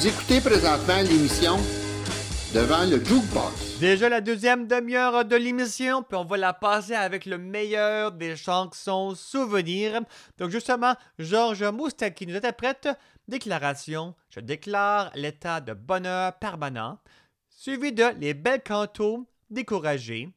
Vous 0.00 0.06
écoutez 0.06 0.40
présentement 0.40 1.02
l'émission 1.02 1.58
Devant 2.54 2.84
le 2.86 3.04
Jukebox. 3.04 3.78
Déjà 3.80 4.08
la 4.08 4.22
deuxième 4.22 4.66
demi-heure 4.66 5.26
de 5.26 5.36
l'émission, 5.36 6.02
puis 6.02 6.16
on 6.16 6.24
va 6.24 6.38
la 6.38 6.54
passer 6.54 6.94
avec 6.94 7.26
le 7.26 7.36
meilleur 7.36 8.10
des 8.10 8.34
chansons 8.34 9.14
souvenirs. 9.14 10.00
Donc 10.38 10.48
justement, 10.48 10.94
Georges 11.18 11.64
Moustaki 11.64 12.26
nous 12.26 12.34
interprète 12.34 12.88
Déclaration 13.28 14.14
Je 14.30 14.40
déclare 14.40 15.10
l'état 15.14 15.60
de 15.60 15.74
bonheur 15.74 16.32
permanent, 16.38 16.98
suivi 17.50 17.92
de 17.92 18.06
Les 18.18 18.32
belles 18.32 18.62
cantos 18.62 19.26
découragés 19.50 20.30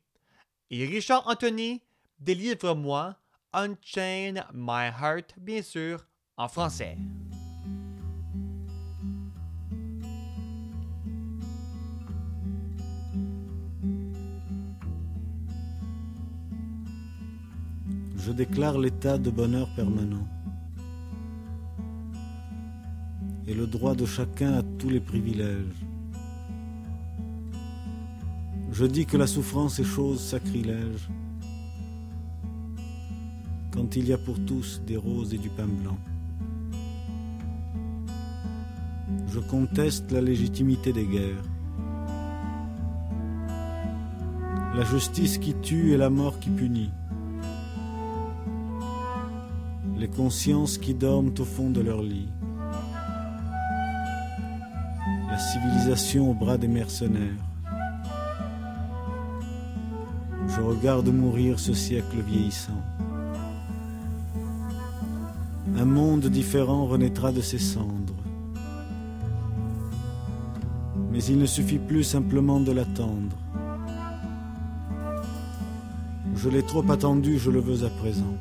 et 0.71 0.85
Richard 0.85 1.25
Anthony 1.25 1.81
Délivre-moi 2.19 3.15
Unchain 3.53 4.43
My 4.53 4.89
Heart, 5.01 5.35
bien 5.37 5.61
sûr, 5.61 6.05
en 6.35 6.49
français. 6.49 6.97
Je 18.25 18.31
déclare 18.31 18.77
l'état 18.77 19.17
de 19.17 19.29
bonheur 19.29 19.67
permanent 19.75 20.25
et 23.45 23.53
le 23.53 23.67
droit 23.67 23.95
de 23.95 24.05
chacun 24.05 24.53
à 24.53 24.63
tous 24.79 24.89
les 24.89 25.01
privilèges. 25.01 25.85
Je 28.71 28.85
dis 28.85 29.05
que 29.05 29.17
la 29.17 29.27
souffrance 29.27 29.77
est 29.79 29.83
chose 29.83 30.21
sacrilège 30.21 31.09
quand 33.73 33.97
il 33.97 34.07
y 34.07 34.13
a 34.13 34.17
pour 34.17 34.39
tous 34.45 34.81
des 34.87 34.95
roses 34.95 35.33
et 35.33 35.37
du 35.37 35.49
pain 35.49 35.67
blanc. 35.67 35.97
Je 39.27 39.39
conteste 39.39 40.13
la 40.13 40.21
légitimité 40.21 40.93
des 40.93 41.05
guerres. 41.05 41.43
La 44.77 44.85
justice 44.85 45.37
qui 45.37 45.53
tue 45.55 45.91
et 45.91 45.97
la 45.97 46.09
mort 46.09 46.39
qui 46.39 46.51
punit. 46.51 46.91
Les 50.03 50.09
consciences 50.09 50.77
qui 50.77 50.93
dorment 50.93 51.33
au 51.39 51.45
fond 51.45 51.69
de 51.69 51.79
leur 51.79 52.01
lit. 52.01 52.27
La 55.29 55.39
civilisation 55.39 56.29
au 56.29 56.33
bras 56.33 56.57
des 56.57 56.67
mercenaires. 56.67 57.41
Je 60.49 60.59
regarde 60.59 61.07
mourir 61.07 61.57
ce 61.57 61.73
siècle 61.73 62.17
vieillissant. 62.19 62.81
Un 65.77 65.85
monde 65.85 66.25
différent 66.25 66.85
renaîtra 66.85 67.31
de 67.31 67.39
ses 67.39 67.57
cendres. 67.57 68.23
Mais 71.13 71.23
il 71.23 71.37
ne 71.37 71.45
suffit 71.45 71.79
plus 71.79 72.03
simplement 72.03 72.59
de 72.59 72.73
l'attendre. 72.73 73.37
Je 76.35 76.49
l'ai 76.49 76.63
trop 76.63 76.83
attendu, 76.91 77.39
je 77.39 77.49
le 77.49 77.61
veux 77.61 77.85
à 77.85 77.89
présent. 77.89 78.35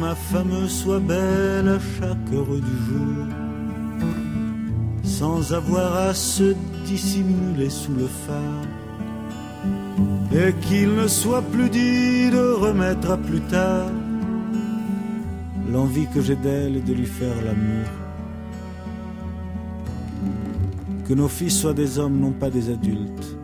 Ma 0.00 0.14
femme 0.14 0.66
soit 0.66 0.98
belle 0.98 1.68
à 1.68 1.78
chaque 1.78 2.32
heure 2.32 2.54
du 2.68 2.76
jour, 2.88 3.26
sans 5.02 5.52
avoir 5.52 5.94
à 6.08 6.14
se 6.14 6.54
dissimuler 6.86 7.68
sous 7.68 7.92
le 7.92 8.06
phare 8.06 8.66
et 10.32 10.54
qu'il 10.62 10.94
ne 10.94 11.06
soit 11.06 11.42
plus 11.42 11.68
dit 11.68 12.30
de 12.30 12.52
remettre 12.52 13.10
à 13.10 13.18
plus 13.18 13.40
tard 13.40 13.90
l'envie 15.70 16.06
que 16.14 16.20
j'ai 16.22 16.36
d'elle 16.36 16.76
et 16.76 16.80
de 16.80 16.94
lui 16.94 17.06
faire 17.06 17.36
l'amour. 17.44 17.88
Que 21.06 21.14
nos 21.14 21.28
fils 21.28 21.60
soient 21.60 21.74
des 21.74 21.98
hommes, 21.98 22.18
non 22.20 22.32
pas 22.32 22.50
des 22.50 22.70
adultes, 22.70 23.36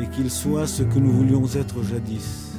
et 0.00 0.06
qu'ils 0.08 0.30
soient 0.30 0.68
ce 0.68 0.84
que 0.84 0.98
nous 0.98 1.12
voulions 1.12 1.46
être 1.54 1.82
jadis. 1.82 2.51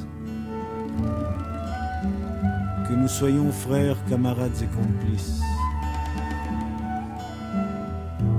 Nous 3.04 3.10
soyons 3.10 3.52
frères, 3.52 3.98
camarades 4.08 4.56
et 4.62 4.66
complices 4.66 5.42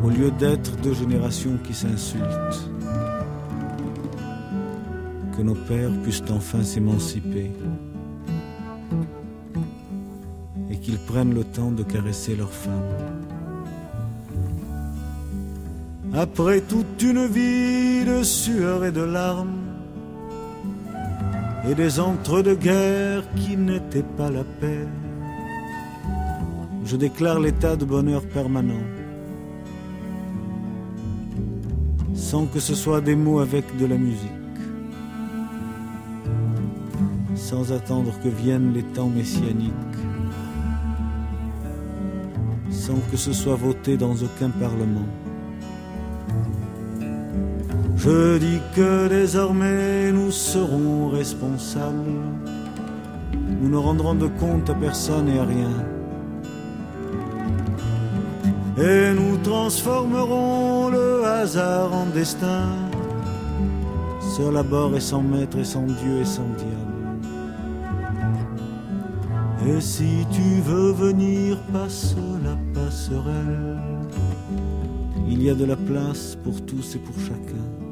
au 0.04 0.10
lieu 0.10 0.32
d'être 0.32 0.75
deux 0.78 0.95
générations 0.95 1.56
qui 1.63 1.75
s'insultent. 1.75 2.71
Que 5.38 5.43
nos 5.43 5.54
pères 5.54 5.91
puissent 6.01 6.23
enfin 6.32 6.63
s'émanciper 6.63 7.51
et 10.71 10.78
qu'ils 10.78 10.97
prennent 10.97 11.36
le 11.36 11.43
temps 11.43 11.71
de 11.71 11.84
caresser 11.84 12.36
leurs 12.36 12.58
femmes. 12.65 12.95
Après 16.12 16.62
toute 16.62 17.04
une 17.04 17.28
vie 17.28 18.04
de 18.04 18.23
sueur 18.23 18.84
et 18.84 18.91
de 18.91 19.04
larmes 19.04 19.64
et 21.69 21.75
des 21.75 21.99
entre-deux-guerres 21.99 23.23
qui 23.36 23.58
n'étaient 23.58 24.10
pas 24.17 24.30
la 24.30 24.43
paix, 24.43 24.88
je 26.86 26.95
déclare 26.95 27.39
l'état 27.39 27.75
de 27.75 27.86
bonheur 27.86 28.23
permanent 28.25 28.86
sans 32.15 32.47
que 32.47 32.60
ce 32.60 32.73
soit 32.73 33.01
des 33.01 33.15
mots 33.15 33.39
avec 33.39 33.65
de 33.78 33.86
la 33.86 33.97
musique, 33.97 34.32
sans 37.36 37.71
attendre 37.71 38.12
que 38.23 38.30
viennent 38.30 38.73
les 38.73 38.84
temps 38.84 39.10
messianiques, 39.10 39.71
sans 42.71 42.99
que 43.12 43.17
ce 43.17 43.32
soit 43.32 43.56
voté 43.56 43.95
dans 43.95 44.15
aucun 44.15 44.49
parlement. 44.49 45.08
Je 48.06 48.38
dis 48.38 48.62
que 48.76 49.08
désormais 49.08 50.12
nous 50.12 50.32
serons 50.32 51.10
responsables, 51.10 52.22
nous 53.60 53.70
ne 53.70 53.78
rendrons 53.78 54.13
de 54.13 54.28
compte 54.28 54.70
à 54.70 54.76
personne 54.76 55.28
et 55.28 55.39
à 55.39 55.46
rien 55.46 55.72
et 58.78 59.13
nous 59.13 59.38
transformerons 59.38 60.89
le 60.89 61.24
hasard 61.24 61.94
en 61.94 62.06
destin, 62.08 62.68
seul 64.20 64.58
à 64.58 64.63
bord 64.63 64.96
et 64.96 65.00
sans 65.00 65.22
maître 65.22 65.58
et 65.58 65.63
sans 65.63 65.86
Dieu 65.86 66.20
et 66.22 66.26
sans 66.26 66.50
diable. 66.58 66.76
Et 69.68 69.82
si 69.82 70.26
tu 70.32 70.62
veux 70.62 70.91
venir, 70.91 71.58
passe 71.72 72.15
la 72.44 72.58
passerelle, 72.74 73.78
il 75.28 75.41
y 75.41 75.50
a 75.50 75.56
de 75.56 75.65
la 75.65 75.78
place 75.78 76.38
pour 76.44 76.63
tous 76.65 76.96
et 76.96 77.00
pour 77.00 77.15
chacun. 77.20 77.85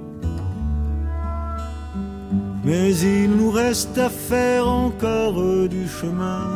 Mais 2.65 2.95
il 2.95 3.29
nous 3.29 3.51
reste 3.51 3.97
à 3.97 4.09
faire 4.09 4.67
encore 4.67 5.67
du 5.67 5.87
chemin 5.87 6.47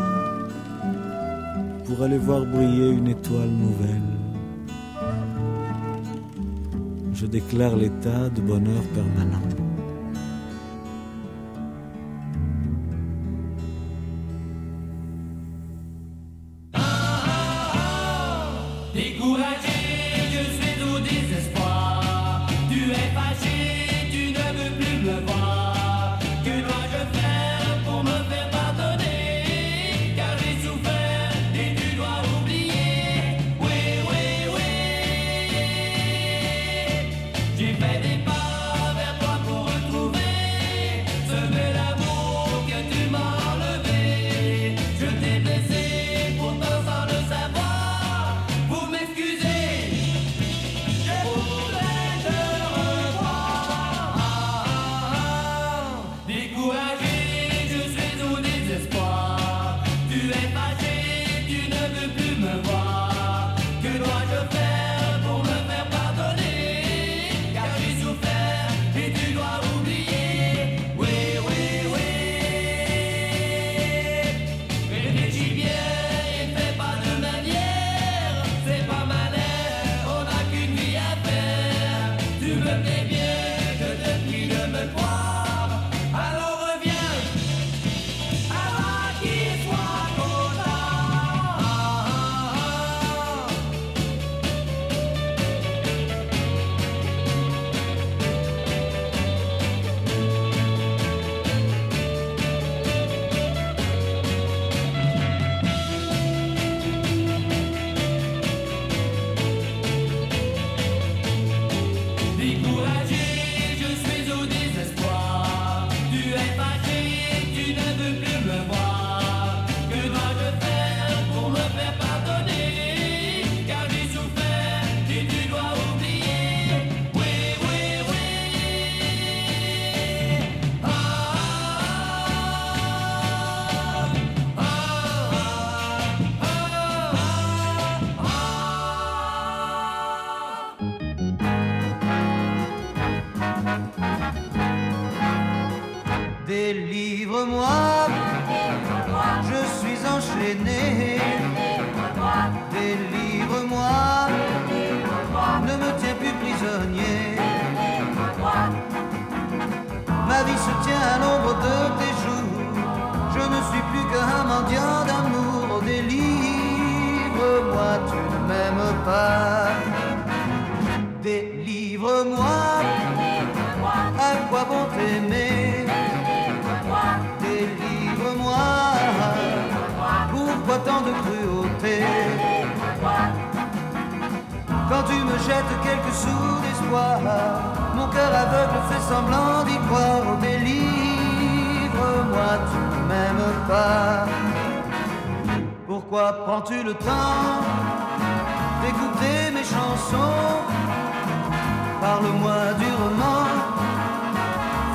pour 1.86 2.02
aller 2.02 2.18
voir 2.18 2.46
briller 2.46 2.90
une 2.92 3.10
étoile 3.10 3.50
nouvelle. 3.50 4.02
Je 7.14 7.26
déclare 7.26 7.76
l'état 7.76 8.30
de 8.30 8.42
bonheur 8.42 8.84
permanent. 8.94 9.57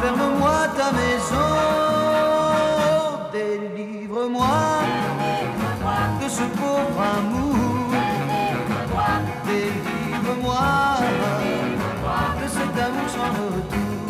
Ferme-moi 0.02 0.60
ta 0.76 0.88
maison, 1.00 1.52
délivre-moi 3.32 4.58
de 6.20 6.28
ce 6.28 6.44
pauvre 6.58 7.00
amour, 7.18 7.90
délivre-moi 9.46 10.66
de 12.40 12.46
cet 12.56 12.74
amour 12.86 13.08
sans 13.14 13.30
retour. 13.38 14.00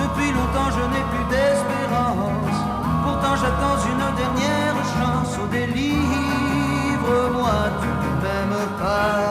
Depuis 0.00 0.30
longtemps 0.36 0.70
je 0.76 0.84
n'ai 0.92 1.04
plus 1.12 1.26
d'espérance, 1.32 2.58
pourtant 3.04 3.34
j'attends 3.40 3.80
une 3.92 4.06
dernière 4.22 4.78
chance, 4.94 5.32
au 5.42 5.46
délivre-moi, 5.46 7.58
tu 7.80 7.90
ne 8.02 8.10
m'aimes 8.22 8.68
pas. 8.78 9.29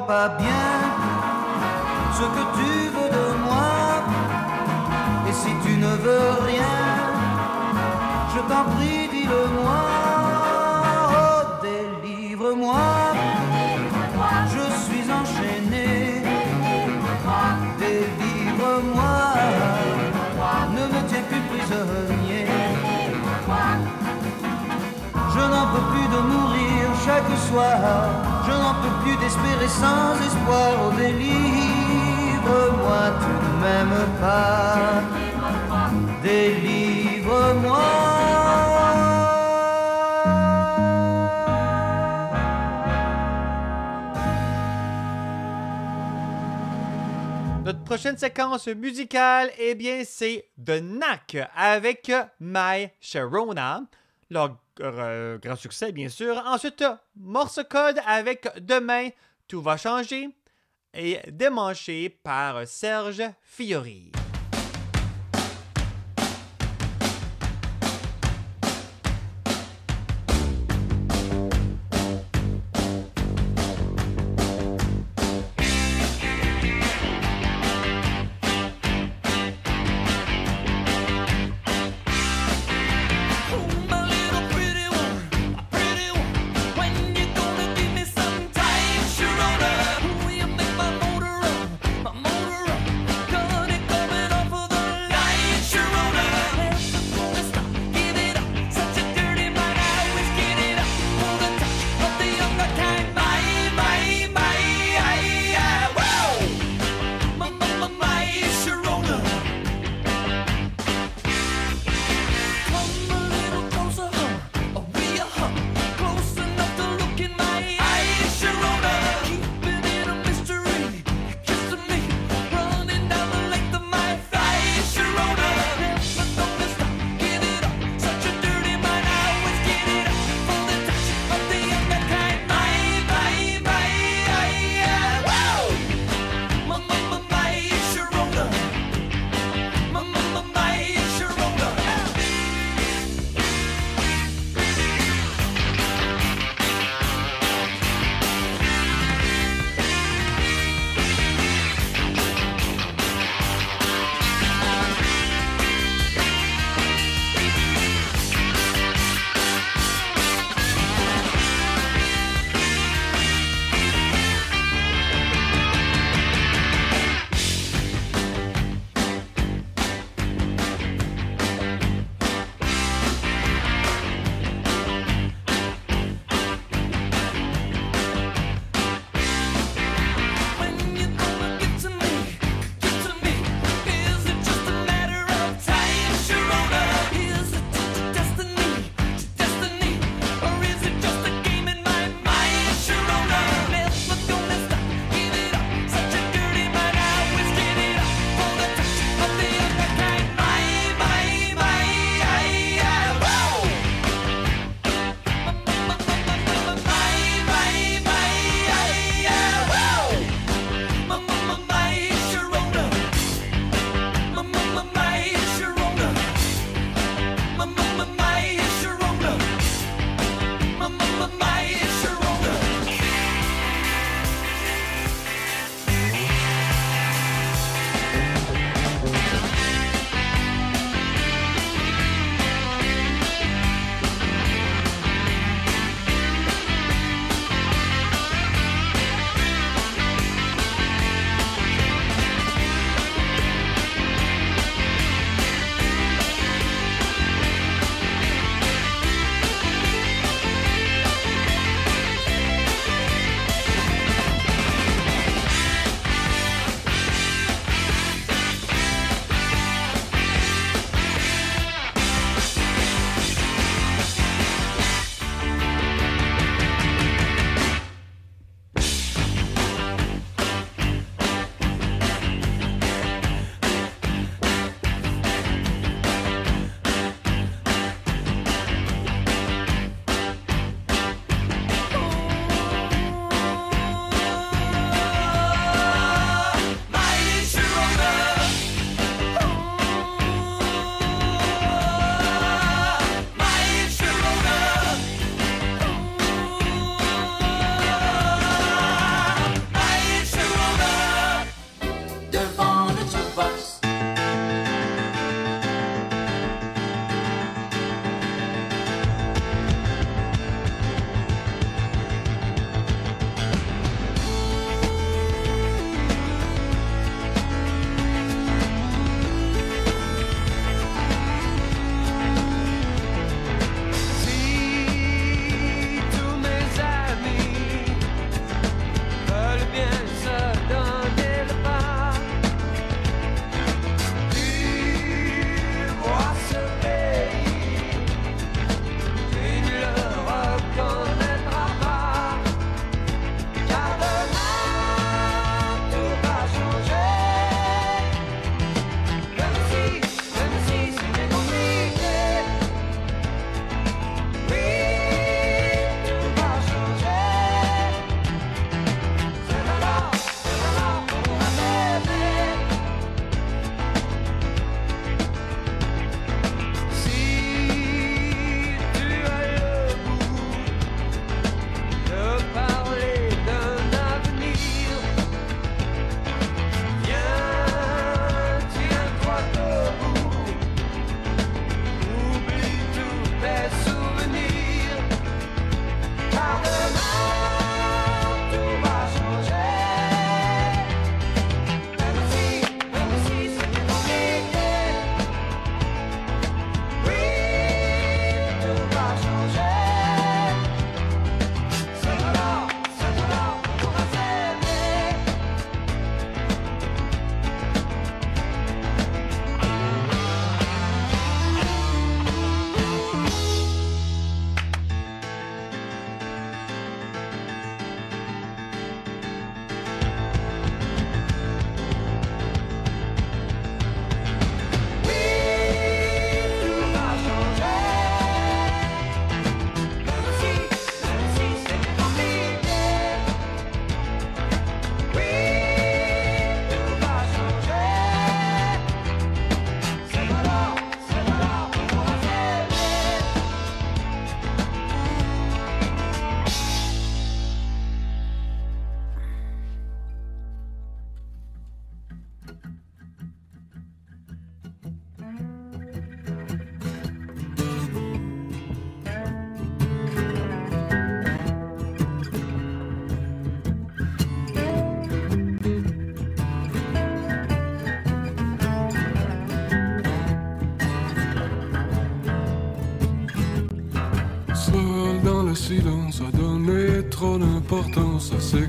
Pas 0.00 0.28
bien 0.28 0.74
ce 2.12 2.22
que 2.22 2.44
tu 2.56 2.88
veux 2.94 3.10
de 3.18 3.26
moi. 3.44 4.02
Et 5.28 5.32
si 5.32 5.50
tu 5.64 5.76
ne 5.76 5.92
veux 6.04 6.30
rien, 6.44 6.76
je 8.34 8.40
t'en 8.40 8.64
prie, 8.74 9.08
dis-le-moi. 9.10 9.82
Oh, 11.12 11.42
délivre-moi. 11.62 12.88
Je 14.54 14.64
suis 14.84 15.06
enchaîné. 15.10 16.22
Délivre-moi. 17.78 19.18
Ne 20.76 20.84
me 20.92 21.08
tiens 21.08 21.24
plus 21.30 21.42
prisonnier. 21.50 22.46
Je 25.34 25.40
n'en 25.40 25.66
peux 25.72 25.86
plus 25.92 26.08
de 26.14 26.20
mourir 26.32 26.84
chaque 27.04 27.38
soir. 27.48 28.25
Je 28.46 28.52
n'en 28.52 28.74
peux 28.74 28.96
plus 29.02 29.16
d'espérer 29.16 29.66
sans 29.68 30.14
espoir. 30.24 30.72
Oh, 30.86 30.92
délivre-moi, 30.96 33.10
tu 33.20 33.32
ne 33.42 33.50
m'aimes 33.60 34.08
pas. 34.20 35.02
Délivre-moi. 36.22 37.82
Notre 47.64 47.82
prochaine 47.82 48.16
séquence 48.16 48.68
musicale, 48.68 49.50
eh 49.58 49.74
bien, 49.74 50.04
c'est 50.04 50.50
The 50.64 50.80
Knack 50.80 51.36
avec 51.56 52.12
My 52.38 52.90
Sharona. 53.00 53.80
Leur 54.30 54.58
euh, 54.80 55.38
grand 55.38 55.56
succès, 55.56 55.92
bien 55.92 56.08
sûr. 56.08 56.36
Ensuite, 56.46 56.84
Morse 57.16 57.60
Code 57.68 58.00
avec 58.06 58.48
Demain, 58.60 59.08
Tout 59.46 59.62
va 59.62 59.76
changer. 59.76 60.28
Et 60.94 61.18
Démanché 61.30 62.08
par 62.08 62.66
Serge 62.66 63.22
Fiori. 63.42 64.12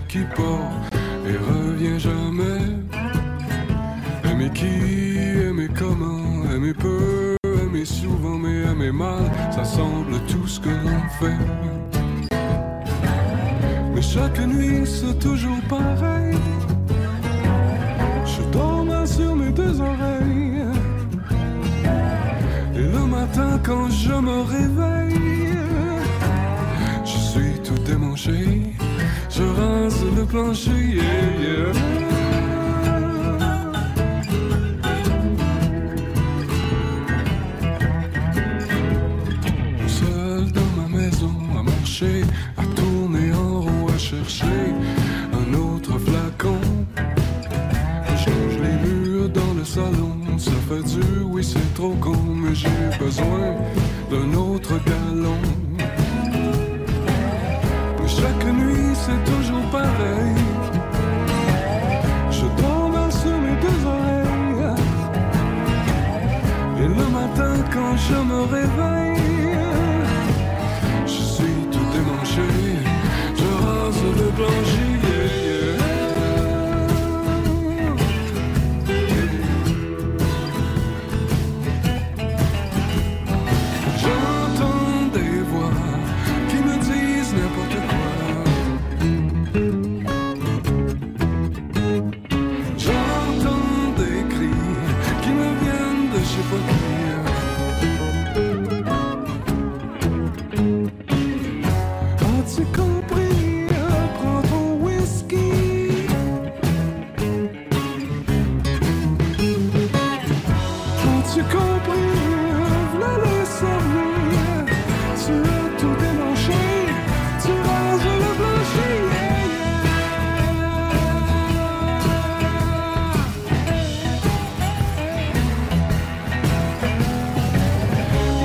keep 0.08 0.34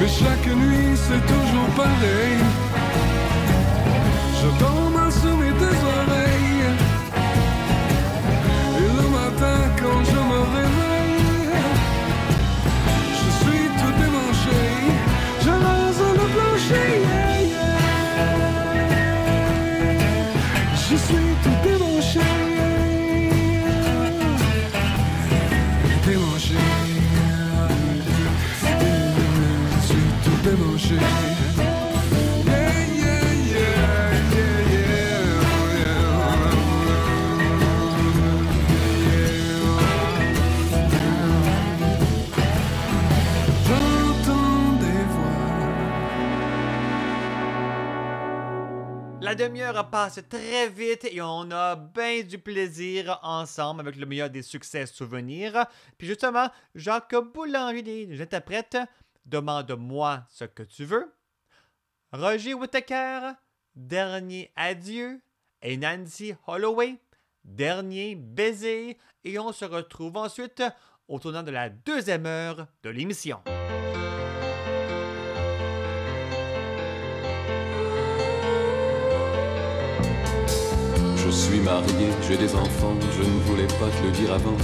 Mais 0.03 0.09
chaque 0.09 0.47
nuit 0.47 0.97
c'est 0.97 1.27
toujours 1.27 1.69
pareil. 1.77 2.39
La 49.33 49.49
demi-heure 49.49 49.89
passe 49.89 50.20
très 50.28 50.68
vite 50.68 51.07
et 51.11 51.22
on 51.22 51.51
a 51.53 51.74
bien 51.74 52.22
du 52.22 52.39
plaisir 52.39 53.18
ensemble 53.22 53.80
avec 53.80 53.97
le 53.97 54.05
meilleur 54.05 54.28
des 54.28 54.43
succès 54.43 54.85
souvenirs. 54.85 55.64
Puis 55.97 56.07
justement, 56.07 56.51
Jacques 56.74 57.14
Boulanger 57.33 57.80
des 57.80 58.20
interprètes 58.20 58.76
Demande-moi 59.24 60.22
ce 60.28 60.45
que 60.45 60.62
tu 60.64 60.85
veux. 60.85 61.14
Roger 62.12 62.53
Whittaker, 62.53 63.30
Dernier 63.74 64.53
adieu. 64.55 65.22
Et 65.62 65.78
Nancy 65.78 66.35
Holloway, 66.47 66.97
Dernier 67.43 68.16
baiser. 68.16 68.99
Et 69.24 69.39
on 69.39 69.53
se 69.53 69.64
retrouve 69.64 70.18
ensuite 70.18 70.62
au 71.09 71.18
tournant 71.18 71.43
de 71.43 71.53
la 71.53 71.70
deuxième 71.70 72.26
heure 72.26 72.66
de 72.83 72.91
l'émission. 72.91 73.41
Suis 81.33 81.61
marié, 81.61 82.09
j'ai 82.28 82.37
des 82.37 82.55
enfants, 82.55 82.95
je 83.16 83.22
ne 83.22 83.39
voulais 83.47 83.66
pas 83.80 83.89
te 83.89 84.05
le 84.05 84.11
dire 84.12 84.33
avant, 84.35 84.57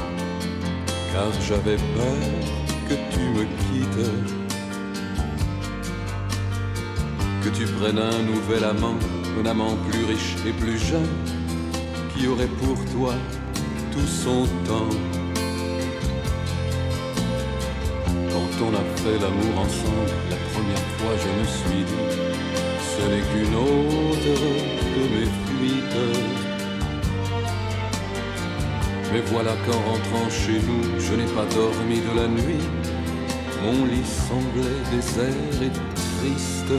car 1.13 1.33
j'avais 1.41 1.77
peur 1.77 2.19
que 2.89 2.95
tu 3.13 3.21
me 3.21 3.45
quittes, 3.61 4.11
que 7.43 7.49
tu 7.49 7.65
prennes 7.65 7.99
un 7.99 8.23
nouvel 8.23 8.65
amant, 8.65 8.99
un 9.41 9.47
amant 9.47 9.77
plus 9.91 10.05
riche 10.05 10.37
et 10.47 10.53
plus 10.53 10.79
jeune, 10.79 11.09
qui 12.15 12.27
aurait 12.29 12.53
pour 12.63 12.77
toi 12.93 13.15
tout 13.93 14.07
son 14.07 14.45
temps. 14.67 14.95
Quand 18.31 18.67
on 18.67 18.75
a 18.75 18.85
fait 18.97 19.19
l'amour 19.23 19.59
ensemble, 19.59 20.13
la 20.29 20.37
première 20.53 20.87
fois 20.99 21.15
je 21.25 21.31
me 21.39 21.45
suis 21.59 21.85
dit, 21.85 22.09
ce 22.93 23.03
n'est 23.09 23.25
qu'une 23.31 23.55
autre 23.55 24.35
de 24.97 25.03
mes 25.15 25.27
fuites. 25.27 26.38
Mais 29.13 29.21
voilà 29.33 29.53
qu'en 29.65 29.81
rentrant 29.91 30.29
chez 30.29 30.61
nous, 30.69 31.01
je 31.01 31.15
n'ai 31.15 31.31
pas 31.33 31.47
dormi 31.55 32.01
de 32.01 32.21
la 32.21 32.29
nuit. 32.29 32.65
Mon 33.63 33.87
lit 33.87 34.05
semblait 34.05 34.83
désert 34.93 35.63
et 35.63 35.73
triste. 35.73 36.73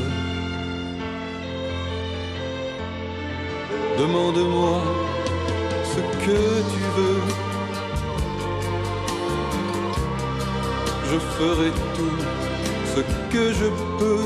Demande-moi 3.98 4.82
ce 5.84 6.02
que 6.24 6.42
tu 6.72 6.82
veux. 6.96 7.22
Je 11.12 11.18
ferai 11.18 11.72
tout 11.96 12.22
ce 12.94 13.02
que 13.34 13.54
je 13.54 13.66
peux. 13.98 14.26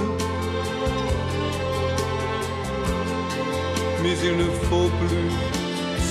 Mais 4.03 4.15
il 4.23 4.35
ne 4.37 4.49
faut 4.67 4.89
plus 4.99 5.31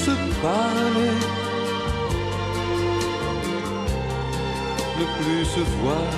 se 0.05 0.13
parler. 0.41 1.42
Plus 5.19 5.45
se 5.45 5.61
voir, 5.81 6.11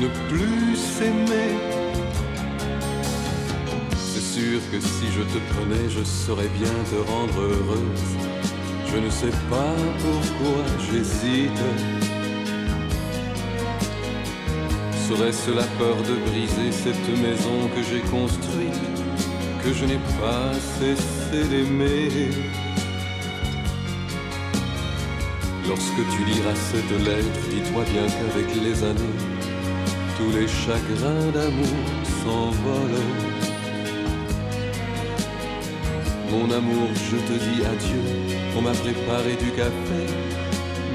ne 0.00 0.08
plus 0.28 0.76
s'aimer. 0.76 1.54
C'est 3.96 4.40
sûr 4.40 4.60
que 4.70 4.80
si 4.80 5.06
je 5.16 5.22
te 5.22 5.38
prenais, 5.52 5.88
je 5.88 6.02
saurais 6.04 6.48
bien 6.48 6.74
te 6.90 7.10
rendre 7.10 7.40
heureuse. 7.40 8.12
Je 8.86 8.98
ne 8.98 9.10
sais 9.10 9.36
pas 9.50 9.74
pourquoi 10.04 10.64
j'hésite. 10.86 11.62
Serait-ce 15.08 15.50
la 15.50 15.64
peur 15.78 15.96
de 15.96 16.14
briser 16.30 16.72
cette 16.72 17.08
maison 17.20 17.68
que 17.74 17.82
j'ai 17.82 18.00
construite, 18.10 18.82
que 19.62 19.72
je 19.72 19.84
n'ai 19.84 20.00
pas 20.20 20.52
cessé 20.78 21.48
d'aimer? 21.48 22.63
Lorsque 25.66 26.02
tu 26.12 26.24
liras 26.24 26.54
cette 26.54 27.06
lettre, 27.06 27.40
dis-toi 27.50 27.84
bien 27.84 28.06
qu'avec 28.06 28.54
les 28.62 28.82
années, 28.84 29.18
tous 30.18 30.30
les 30.36 30.46
chagrins 30.46 31.30
d'amour 31.32 31.84
s'envolent. 32.22 33.10
Mon 36.30 36.50
amour, 36.50 36.88
je 36.94 37.16
te 37.16 37.32
dis 37.32 37.64
adieu, 37.64 38.04
on 38.56 38.62
m'a 38.62 38.72
préparé 38.72 39.36
du 39.36 39.50
café, 39.52 40.02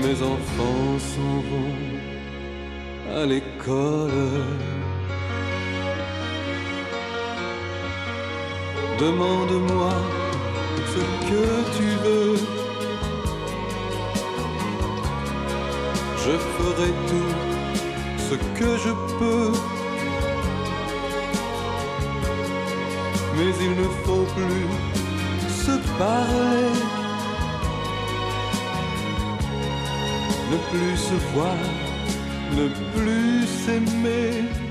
mes 0.03 0.21
enfants 0.21 0.99
s'en 0.99 1.41
vont 1.49 1.75
à 3.15 3.25
l'école. 3.25 4.11
Demande-moi 8.99 9.93
ce 10.93 10.99
que 11.29 11.77
tu 11.77 11.87
veux. 12.03 12.58
Je 16.31 16.37
ferai 16.37 16.89
tout 17.09 17.33
ce 18.27 18.35
que 18.59 18.77
je 18.77 18.91
peux. 19.17 19.51
Mais 23.35 23.51
il 23.65 23.71
ne 23.81 23.87
faut 24.03 24.27
plus 24.35 24.67
se 25.65 25.75
parler. 25.97 26.73
Ne 30.51 30.57
plus 30.69 30.97
se 30.97 31.15
voir, 31.33 31.61
ne 32.57 32.67
plus 32.93 33.47
s'aimer. 33.63 34.68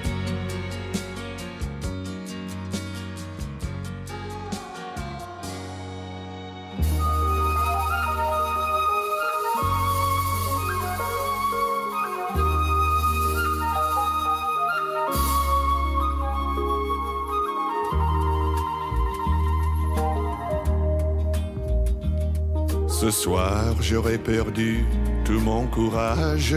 Soir, 23.19 23.75
j'aurais 23.81 24.19
perdu 24.19 24.85
tout 25.25 25.41
mon 25.41 25.67
courage. 25.67 26.55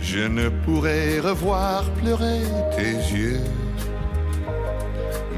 Je 0.00 0.22
ne 0.26 0.48
pourrais 0.48 1.20
revoir 1.20 1.84
pleurer 2.00 2.42
tes 2.76 2.96
yeux. 3.16 3.44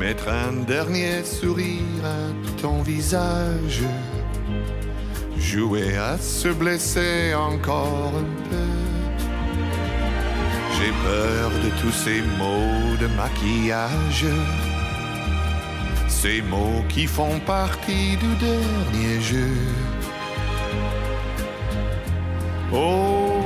Mettre 0.00 0.28
un 0.28 0.52
dernier 0.64 1.22
sourire 1.24 2.04
à 2.04 2.60
ton 2.62 2.80
visage. 2.82 3.82
Jouer 5.36 5.94
à 5.98 6.16
se 6.16 6.48
blesser 6.48 7.34
encore 7.34 8.12
un 8.22 8.48
peu. 8.48 8.70
J'ai 10.76 10.92
peur 11.06 11.50
de 11.64 11.70
tous 11.82 11.96
ces 12.04 12.20
mots 12.38 12.96
de 12.98 13.08
maquillage. 13.20 14.26
Ces 16.24 16.40
mots 16.40 16.82
qui 16.88 17.06
font 17.06 17.38
partie 17.40 18.16
du 18.16 18.32
dernier 18.36 19.20
jeu. 19.20 19.58
Oh 22.72 23.42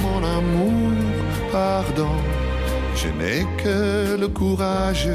mon 0.00 0.24
amour, 0.24 0.94
pardon, 1.52 2.16
je 2.94 3.08
n'ai 3.18 3.44
que 3.62 4.16
le 4.18 4.28
courage 4.28 5.10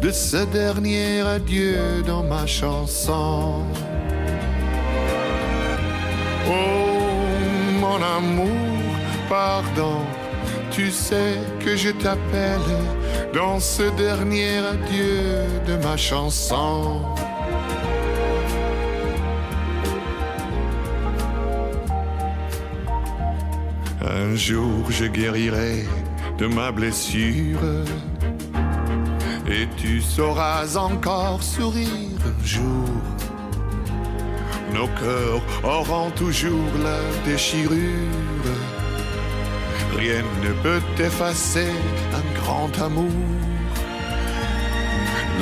de 0.00 0.12
ce 0.12 0.44
dernier 0.60 1.22
adieu 1.22 2.04
dans 2.06 2.22
ma 2.22 2.46
chanson. 2.46 3.64
Oh 6.48 7.80
mon 7.80 8.00
amour, 8.18 8.94
pardon, 9.28 9.98
tu 10.70 10.92
sais 10.92 11.40
que 11.58 11.74
je 11.76 11.90
t'appelle 11.90 12.70
dans 13.36 13.60
ce 13.60 13.82
dernier 13.98 14.56
adieu 14.56 15.44
de 15.68 15.76
ma 15.84 15.94
chanson. 15.98 17.02
Un 24.00 24.34
jour 24.36 24.90
je 24.90 25.04
guérirai 25.04 25.84
de 26.38 26.46
ma 26.46 26.72
blessure 26.72 27.60
et 29.46 29.66
tu 29.76 30.00
sauras 30.00 30.74
encore 30.76 31.42
sourire 31.42 32.22
un 32.24 32.44
jour. 32.54 32.88
Nos 34.72 34.88
cœurs 35.00 35.42
auront 35.62 36.10
toujours 36.12 36.72
la 36.82 37.00
déchirure. 37.30 38.54
Rien 39.94 40.22
ne 40.42 40.52
peut 40.62 41.02
effacer 41.02 41.72
grand 42.46 42.78
amour. 42.80 43.10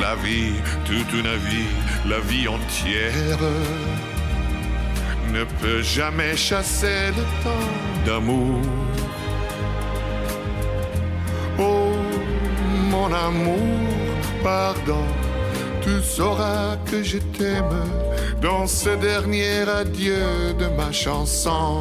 La 0.01 0.15
vie, 0.25 0.55
toute 0.87 1.13
une 1.21 1.35
vie, 1.49 1.73
la 2.09 2.21
vie 2.21 2.49
entière 2.49 3.39
ne 5.35 5.45
peut 5.61 5.83
jamais 5.83 6.35
chasser 6.37 7.03
le 7.19 7.25
temps 7.45 7.73
d'amour. 8.07 8.61
Oh, 11.59 11.93
mon 12.93 13.11
amour, 13.29 13.79
pardon, 14.43 15.07
tu 15.83 15.95
sauras 16.03 16.77
que 16.91 17.03
je 17.03 17.19
t'aime 17.37 17.85
dans 18.41 18.67
ce 18.67 18.91
dernier 19.11 19.69
adieu 19.83 20.55
de 20.59 20.67
ma 20.79 20.91
chanson. 20.91 21.81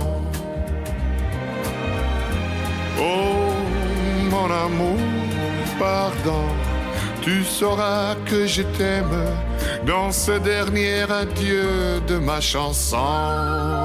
Oh, 2.99 3.42
mon 4.33 4.49
amour, 4.65 4.99
pardon, 5.79 6.45
tu 7.21 7.43
sauras 7.43 8.15
que 8.25 8.45
je 8.47 8.63
t'aime 8.77 9.25
dans 9.85 10.11
ce 10.11 10.33
dernier 10.39 11.03
adieu 11.09 12.01
de 12.07 12.17
ma 12.17 12.41
chanson. 12.41 13.82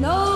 Mais 0.00 0.27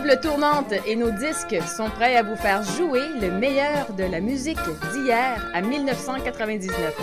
Nos 0.00 0.06
tables 0.06 0.20
tournantes 0.20 0.72
et 0.86 0.96
nos 0.96 1.10
disques 1.10 1.56
sont 1.76 1.90
prêts 1.90 2.16
à 2.16 2.22
vous 2.22 2.36
faire 2.36 2.62
jouer 2.62 3.02
le 3.20 3.30
meilleur 3.30 3.92
de 3.92 4.04
la 4.04 4.20
musique 4.20 4.58
d'hier 4.92 5.50
à 5.52 5.60
1999. 5.60 6.94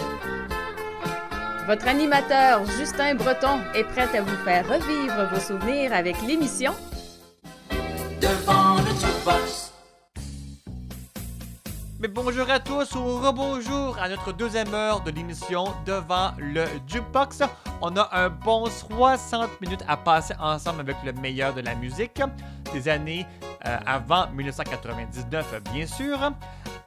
Votre 1.67 1.87
animateur 1.87 2.65
Justin 2.77 3.15
Breton 3.15 3.59
est 3.75 3.83
prêt 3.83 4.07
à 4.17 4.21
vous 4.21 4.43
faire 4.43 4.67
revivre 4.67 5.29
vos 5.31 5.39
souvenirs 5.39 5.93
avec 5.93 6.15
l'émission 6.25 6.73
bonjour 12.23 12.49
à 12.49 12.59
tous 12.59 12.95
ou 12.95 13.19
rebonjour 13.19 13.95
à 13.99 14.09
notre 14.09 14.33
deuxième 14.33 14.73
heure 14.73 15.01
de 15.01 15.11
l'émission 15.11 15.65
Devant 15.85 16.31
le 16.39 16.65
Jukebox. 16.87 17.43
On 17.79 17.95
a 17.95 18.09
un 18.11 18.29
bon 18.29 18.65
60 18.65 19.61
minutes 19.61 19.83
à 19.87 19.97
passer 19.97 20.33
ensemble 20.39 20.81
avec 20.81 20.95
le 21.05 21.13
meilleur 21.13 21.53
de 21.53 21.61
la 21.61 21.75
musique 21.75 22.19
des 22.73 22.89
années 22.89 23.27
euh, 23.67 23.77
avant 23.85 24.27
1999, 24.31 25.61
bien 25.71 25.85
sûr. 25.85 26.17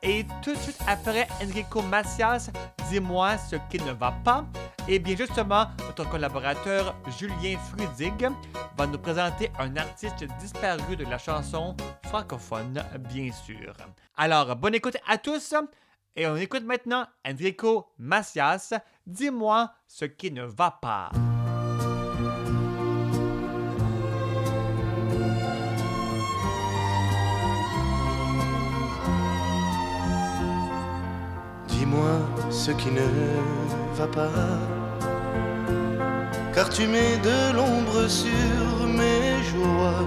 Et 0.03 0.25
tout 0.43 0.53
de 0.53 0.59
suite 0.59 0.81
après 0.87 1.29
Enrico 1.43 1.83
Macias, 1.83 2.51
dis-moi 2.89 3.37
ce 3.37 3.57
qui 3.71 3.79
ne 3.83 3.93
va 3.93 4.13
pas. 4.25 4.47
Et 4.89 4.99
bien 4.99 5.15
justement, 5.15 5.67
notre 5.87 6.09
collaborateur 6.09 6.95
Julien 7.19 7.59
Frudig 7.59 8.29
va 8.79 8.87
nous 8.87 8.99
présenter 8.99 9.51
un 9.59 9.77
artiste 9.77 10.25
disparu 10.41 10.97
de 10.97 11.05
la 11.05 11.19
chanson 11.19 11.77
francophone, 12.05 12.83
bien 13.11 13.31
sûr. 13.31 13.75
Alors, 14.17 14.57
bonne 14.57 14.75
écoute 14.75 14.97
à 15.07 15.19
tous. 15.19 15.55
Et 16.17 16.27
on 16.27 16.37
écoute 16.37 16.65
maintenant 16.65 17.07
Enrico 17.27 17.93
Macias. 17.99 18.73
Dis-moi 19.07 19.71
ce 19.87 20.07
qui 20.07 20.33
ne 20.33 20.43
va 20.43 20.71
pas. 20.71 21.11
Dis-moi 31.91 32.21
ce 32.51 32.71
qui 32.71 32.89
ne 32.93 33.09
va 33.97 34.07
pas, 34.07 34.31
car 36.55 36.69
tu 36.69 36.87
mets 36.87 37.19
de 37.19 37.57
l'ombre 37.57 38.07
sur 38.07 38.87
mes 38.87 39.43
joies. 39.51 40.07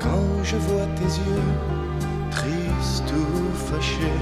Quand 0.00 0.42
je 0.42 0.56
vois 0.56 0.86
tes 0.96 1.12
yeux, 1.26 1.48
tristes 2.32 3.12
ou 3.12 3.54
fâchés, 3.70 4.20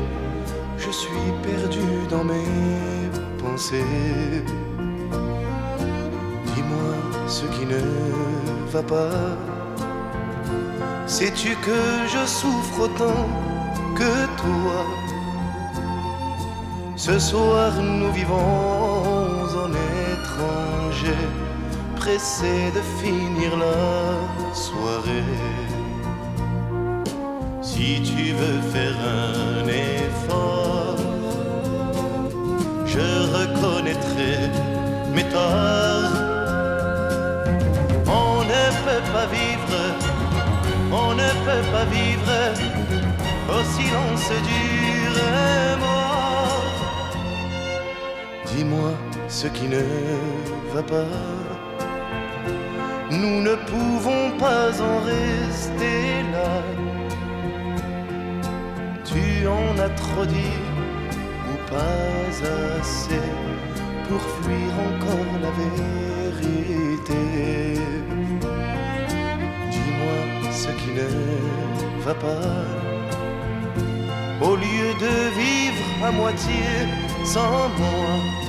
je 0.76 0.90
suis 0.90 1.32
perdu 1.42 1.88
dans 2.10 2.24
mes 2.24 3.08
pensées. 3.42 4.44
Dis-moi 6.54 6.92
ce 7.28 7.46
qui 7.46 7.64
ne 7.64 7.80
va 8.70 8.82
pas. 8.82 9.38
Sais-tu 11.06 11.56
que 11.56 11.80
je 12.12 12.26
souffre 12.26 12.80
autant 12.80 13.26
que 13.96 14.26
toi? 14.36 14.99
Ce 17.06 17.18
soir 17.18 17.72
nous 17.80 18.12
vivons 18.12 18.36
en 19.64 19.70
étranger, 20.12 21.22
pressés 21.96 22.70
de 22.74 22.82
finir 23.00 23.56
la 23.56 24.54
soirée. 24.54 25.24
Si 27.62 28.02
tu 28.02 28.34
veux 28.40 28.60
faire 28.74 28.96
un 29.24 29.66
effort, 29.66 30.98
je 32.84 33.08
reconnaîtrai 33.38 34.36
mes 35.14 35.24
torts. 35.34 36.18
On 38.20 38.44
ne 38.52 38.64
peut 38.84 39.06
pas 39.14 39.26
vivre, 39.38 39.80
on 40.92 41.14
ne 41.14 41.30
peut 41.46 41.66
pas 41.72 41.86
vivre 41.96 42.40
au 43.48 43.62
silence 43.74 44.30
dur. 44.50 45.79
Dis-moi 48.60 48.92
ce 49.26 49.46
qui 49.46 49.68
ne 49.68 49.84
va 50.74 50.82
pas. 50.82 51.16
Nous 53.10 53.40
ne 53.40 53.54
pouvons 53.70 54.36
pas 54.38 54.68
en 54.82 54.96
rester 55.00 56.00
là. 56.34 56.52
Tu 59.02 59.46
en 59.48 59.78
as 59.78 59.88
trop 60.04 60.26
dit 60.26 60.58
ou 61.50 61.56
pas 61.70 62.04
assez 62.78 63.24
pour 64.06 64.20
fuir 64.42 64.72
encore 64.88 65.32
la 65.44 65.52
vérité. 65.62 67.22
Dis-moi 69.70 70.18
ce 70.52 70.70
qui 70.80 70.90
ne 71.00 71.08
va 72.04 72.14
pas. 72.14 72.66
Au 74.42 74.54
lieu 74.54 74.90
de 75.04 75.14
vivre 75.40 76.04
à 76.04 76.10
moitié 76.10 76.64
sans 77.24 77.68
moi, 77.78 78.39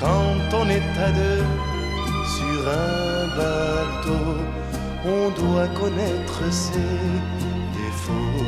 quand 0.00 0.56
on 0.60 0.68
est 0.68 0.90
à 1.06 1.10
deux 1.12 1.44
sur 2.36 2.60
un 2.68 3.26
bateau, 3.36 4.24
on 5.04 5.30
doit 5.40 5.68
connaître 5.80 6.40
ses 6.50 6.96
défauts. 7.76 8.46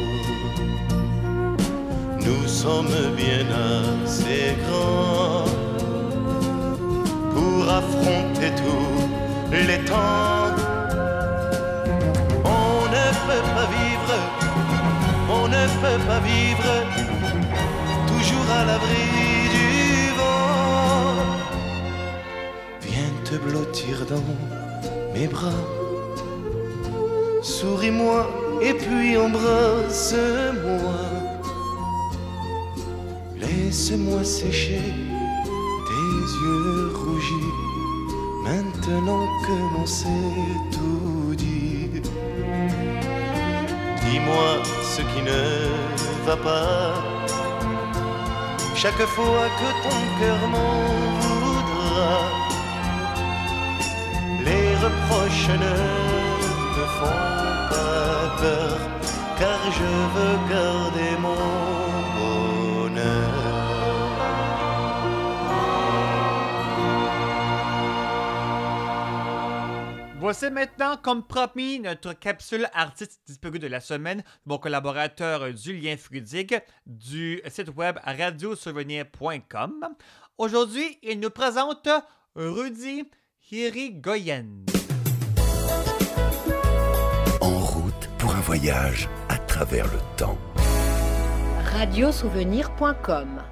Nous 2.27 2.49
sommes 2.49 2.97
bien 3.17 3.47
assez 4.05 4.57
grands 4.63 5.45
pour 7.35 7.69
affronter 7.69 8.51
tous 8.63 9.57
les 9.69 9.81
temps. 9.85 10.55
On 12.45 12.75
ne 12.97 13.07
peut 13.27 13.47
pas 13.57 13.69
vivre, 13.77 14.15
on 15.29 15.49
ne 15.49 15.65
peut 15.83 16.03
pas 16.09 16.21
vivre 16.21 16.73
toujours 18.07 18.49
à 18.59 18.65
l'abri 18.65 19.42
te 23.33 23.39
blottir 23.39 23.97
dans 24.11 24.29
mes 25.15 25.27
bras. 25.27 25.65
Souris-moi 27.43 28.21
et 28.61 28.75
puis 28.75 29.17
embrasse-moi. 29.17 31.01
Laisse-moi 33.41 34.23
sécher 34.23 34.85
tes 35.89 36.19
yeux 36.43 36.93
rougis, 37.01 37.53
maintenant 38.45 39.27
que 39.45 39.55
l'on 39.73 39.87
sait 39.87 40.29
tout 40.75 41.35
dire. 41.35 42.03
Dis-moi 44.05 44.51
ce 44.93 45.01
qui 45.11 45.23
ne 45.31 45.43
va 46.27 46.37
pas. 46.37 46.95
Chaque 48.75 49.07
fois 49.17 49.47
que 49.59 49.69
ton 49.85 50.01
cœur 50.19 50.41
m'en 50.55 50.75
voudra, 51.25 52.32
ne 55.33 56.03
car 59.39 59.73
je 59.73 59.93
veux 60.15 60.37
garder 60.51 61.17
mon 61.21 61.37
bonheur. 62.17 63.53
Voici 70.21 70.51
maintenant, 70.51 70.97
comme 70.97 71.27
promis, 71.27 71.81
notre 71.81 72.13
capsule 72.13 72.69
artiste 72.75 73.21
disparue 73.27 73.59
de 73.59 73.67
la 73.67 73.81
semaine. 73.81 74.23
Mon 74.47 74.59
collaborateur 74.59 75.57
Julien 75.57 75.97
Frudig 75.97 76.61
du 76.87 77.43
site 77.49 77.75
web 77.77 77.99
radiosouvenir.com. 78.05 79.89
Aujourd'hui, 80.39 80.99
il 81.03 81.19
nous 81.19 81.31
présente 81.31 81.89
Rudy 82.37 83.05
Hirigoyen. 83.51 84.65
Pour 88.33 88.39
un 88.39 88.43
voyage 88.43 89.11
à 89.29 89.37
travers 89.37 89.85
le 89.87 89.99
temps. 90.17 90.39
Radiosouvenir.com 91.73 93.43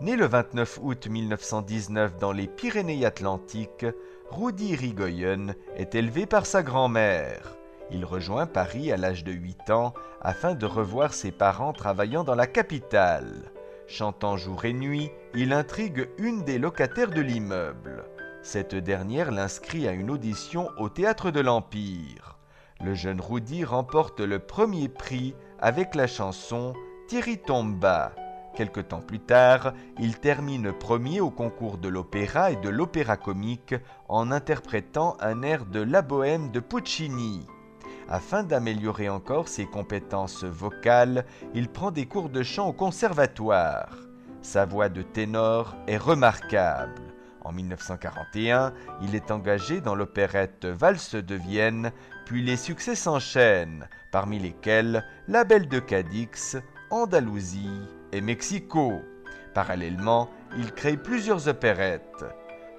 Né 0.00 0.16
le 0.16 0.26
29 0.26 0.80
août 0.82 1.06
1919 1.08 2.16
dans 2.18 2.32
les 2.32 2.48
Pyrénées-Atlantiques, 2.48 3.86
Rudy 4.30 4.74
Rigoyen 4.74 5.54
est 5.76 5.94
élevé 5.94 6.26
par 6.26 6.46
sa 6.46 6.62
grand-mère. 6.64 7.56
Il 7.90 8.04
rejoint 8.04 8.46
Paris 8.46 8.90
à 8.90 8.96
l'âge 8.96 9.22
de 9.22 9.32
8 9.32 9.70
ans 9.70 9.94
afin 10.22 10.54
de 10.54 10.66
revoir 10.66 11.14
ses 11.14 11.30
parents 11.30 11.72
travaillant 11.72 12.24
dans 12.24 12.34
la 12.34 12.46
capitale. 12.46 13.52
Chantant 13.86 14.36
jour 14.36 14.64
et 14.64 14.72
nuit, 14.72 15.10
il 15.34 15.52
intrigue 15.52 16.08
une 16.18 16.42
des 16.42 16.58
locataires 16.58 17.10
de 17.10 17.20
l'immeuble. 17.20 18.04
Cette 18.42 18.74
dernière 18.74 19.30
l'inscrit 19.30 19.86
à 19.86 19.92
une 19.92 20.10
audition 20.10 20.68
au 20.78 20.88
théâtre 20.88 21.30
de 21.30 21.40
l'Empire. 21.40 22.37
Le 22.84 22.94
jeune 22.94 23.20
Rudy 23.20 23.64
remporte 23.64 24.20
le 24.20 24.38
premier 24.38 24.88
prix 24.88 25.34
avec 25.58 25.96
la 25.96 26.06
chanson 26.06 26.74
Thierry 27.08 27.38
Tomba. 27.38 28.12
Quelque 28.54 28.80
temps 28.80 29.00
plus 29.00 29.18
tard, 29.18 29.72
il 29.98 30.18
termine 30.18 30.72
premier 30.72 31.20
au 31.20 31.30
concours 31.30 31.78
de 31.78 31.88
l'opéra 31.88 32.52
et 32.52 32.56
de 32.56 32.68
l'opéra 32.68 33.16
comique 33.16 33.74
en 34.08 34.30
interprétant 34.30 35.16
un 35.20 35.42
air 35.42 35.66
de 35.66 35.80
La 35.80 36.02
Bohème 36.02 36.52
de 36.52 36.60
Puccini. 36.60 37.46
Afin 38.08 38.44
d'améliorer 38.44 39.08
encore 39.08 39.48
ses 39.48 39.66
compétences 39.66 40.44
vocales, 40.44 41.24
il 41.54 41.68
prend 41.68 41.90
des 41.90 42.06
cours 42.06 42.30
de 42.30 42.44
chant 42.44 42.68
au 42.68 42.72
conservatoire. 42.72 43.90
Sa 44.40 44.66
voix 44.66 44.88
de 44.88 45.02
ténor 45.02 45.76
est 45.88 45.98
remarquable. 45.98 47.07
En 47.44 47.52
1941, 47.52 48.72
il 49.02 49.14
est 49.14 49.30
engagé 49.30 49.80
dans 49.80 49.94
l'opérette 49.94 50.66
Valse 50.66 51.14
de 51.14 51.34
Vienne, 51.34 51.92
puis 52.26 52.42
les 52.42 52.56
succès 52.56 52.94
s'enchaînent, 52.94 53.88
parmi 54.10 54.38
lesquels 54.38 55.04
La 55.28 55.44
Belle 55.44 55.68
de 55.68 55.78
Cadix, 55.78 56.56
Andalousie 56.90 57.80
et 58.12 58.20
Mexico. 58.20 59.00
Parallèlement, 59.54 60.28
il 60.56 60.72
crée 60.72 60.96
plusieurs 60.96 61.48
opérettes. 61.48 62.24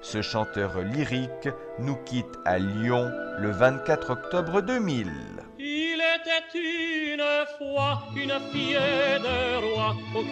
Ce 0.01 0.21
chanteur 0.21 0.79
lyrique 0.81 1.49
nous 1.77 1.97
quitte 2.05 2.37
à 2.45 2.57
Lyon 2.57 3.11
le 3.37 3.51
24 3.51 4.11
octobre 4.11 4.61
2000. 4.61 5.11
Il 5.59 5.99
était 5.99 6.57
une 6.57 7.21
fois 7.57 8.03
une 8.15 8.39
fille 8.51 8.75
de 8.75 9.73
roi, 9.73 9.95
au. 10.15 10.23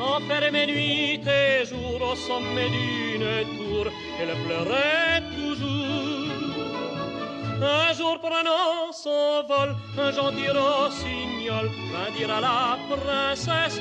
Enfermée 0.00 0.66
nuit 0.66 1.20
et 1.26 1.64
jour 1.64 2.00
au 2.00 2.14
sommet 2.14 2.68
d'une 2.68 3.56
tour, 3.56 3.86
elle 4.20 4.34
pleurait 4.44 5.22
toujours. 5.34 6.16
Un 7.62 7.92
jour 7.94 8.18
prenant 8.20 8.92
son 8.92 9.44
vol, 9.48 9.74
un 9.98 10.12
gentil 10.12 10.50
rossignol 10.50 11.70
vint 11.92 12.10
dire 12.16 12.30
à 12.30 12.40
la 12.40 12.78
princesse 12.90 13.80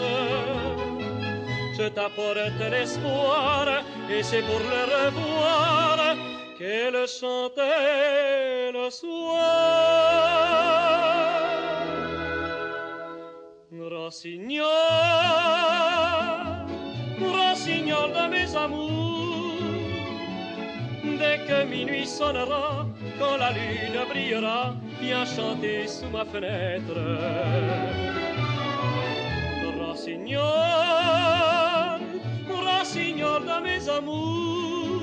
Je 1.78 1.90
t'apporte 1.90 2.60
l'espoir, 2.72 3.68
et 4.10 4.24
c'est 4.24 4.44
pour 4.44 4.60
le 4.60 4.82
revoir 4.96 6.16
qu'elle 6.58 7.06
chantait 7.08 8.72
le 8.72 8.90
soir. 8.90 10.16
Rossignol, 14.06 14.68
rossignol 17.20 18.12
de 18.14 18.28
mes 18.30 18.56
amours, 18.56 19.58
dès 21.18 21.40
que 21.48 21.66
minuit 21.66 22.06
sonnera, 22.06 22.86
quand 23.18 23.38
la 23.38 23.50
lune 23.50 24.00
brillera, 24.08 24.76
viens 25.02 25.26
chanter 25.26 25.88
sous 25.88 26.10
ma 26.14 26.24
fenêtre. 26.24 27.02
Rossignol, 29.80 30.44
rossignol 32.48 33.42
de 33.42 33.58
mes 33.64 33.90
amours, 33.90 35.02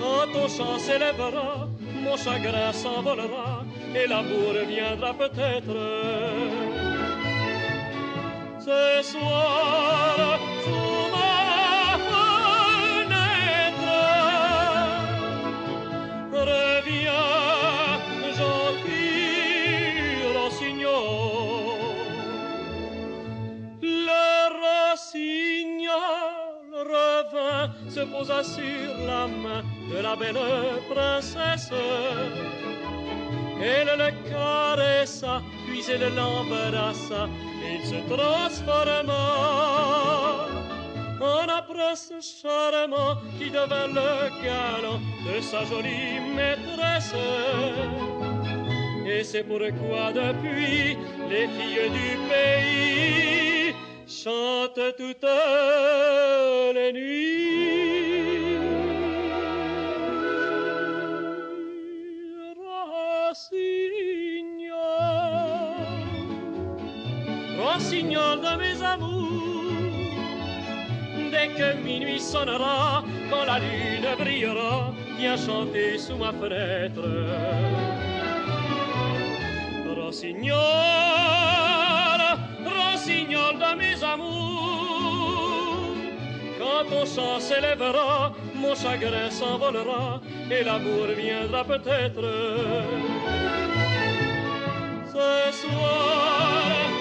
quand 0.00 0.32
ton 0.32 0.48
chant 0.48 0.78
s'élèvera, 0.78 1.68
mon 2.02 2.16
chagrin 2.16 2.72
s'envolera, 2.72 3.62
et 3.94 4.06
l'amour 4.06 4.54
viendra 4.66 5.12
peut-être. 5.12 6.87
Se 27.98 28.04
posa 28.04 28.44
sur 28.44 29.06
la 29.06 29.26
main 29.26 29.62
de 29.90 30.00
la 30.00 30.14
belle 30.14 30.38
princesse. 30.88 31.72
Elle 33.60 33.90
le 33.98 34.30
caressa, 34.30 35.42
puis 35.66 35.82
elle 35.90 36.14
l'embrassa, 36.14 37.28
il 37.64 37.84
se 37.84 37.96
transforma 38.08 39.24
en 41.20 41.48
un 41.48 41.62
prince 41.62 42.12
charmant 42.40 43.16
qui 43.36 43.50
devint 43.50 43.88
le 43.88 44.30
galant 44.44 45.00
de 45.26 45.40
sa 45.40 45.64
jolie 45.64 46.20
maîtresse. 46.36 47.14
Et 49.06 49.24
c'est 49.24 49.42
pourquoi 49.42 50.12
depuis 50.12 50.96
les 51.28 51.48
filles 51.48 51.90
du 51.90 52.10
pays 52.28 53.74
chantent 54.06 54.96
toutes 54.96 55.26
les 56.74 56.92
nuits. 56.92 58.17
Rossignol, 67.68 68.40
de 68.40 68.56
mes 68.56 68.82
amours, 68.82 70.00
dès 71.30 71.48
que 71.48 71.76
minuit 71.84 72.20
sonnera, 72.20 73.04
quand 73.30 73.44
la 73.44 73.58
lune 73.58 74.08
brillera, 74.18 74.92
viens 75.18 75.36
chanter 75.36 75.98
sous 75.98 76.16
ma 76.16 76.32
fenêtre. 76.32 77.06
Rossignol, 79.96 80.58
rossignol 82.64 83.54
de 83.64 83.70
mes 83.76 84.02
amours, 84.02 85.94
quand 86.58 86.84
ton 86.90 87.04
chant 87.04 87.38
s'élèvera, 87.38 88.32
mon 88.54 88.74
chagrin 88.74 89.30
s'envolera, 89.30 90.20
et 90.50 90.64
l'amour 90.64 91.08
viendra 91.16 91.64
peut-être. 91.64 92.24
Ce 95.12 95.52
soir, 95.60 96.97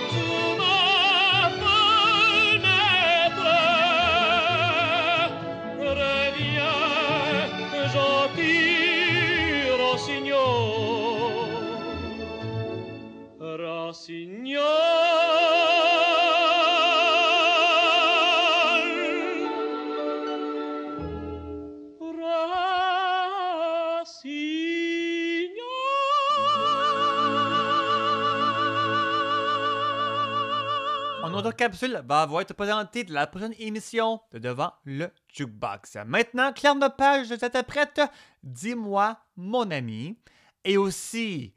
capsule 31.58 32.02
va 32.08 32.22
avoir 32.22 32.42
été 32.42 32.54
présentée 32.54 33.04
de 33.04 33.14
la 33.14 33.28
prochaine 33.28 33.54
émission 33.60 34.22
de 34.32 34.40
Devant 34.40 34.72
le 34.86 35.10
Jukebox. 35.34 35.98
Maintenant, 36.06 36.54
Claire 36.54 36.76
Nopage, 36.76 37.28
vous 37.28 37.44
êtes 37.44 37.68
prête? 37.68 38.00
Dis-moi, 38.44 39.18
mon 39.36 39.70
ami. 39.72 40.18
Et 40.64 40.78
aussi, 40.78 41.54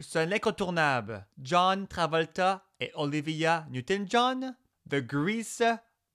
c'est 0.00 0.20
un 0.20 0.32
incontournable. 0.32 1.26
John 1.40 1.86
Travolta 1.86 2.64
et 2.80 2.90
Olivia 2.94 3.66
Newton-John, 3.70 4.54
The 4.88 4.96
Grease, 4.96 5.62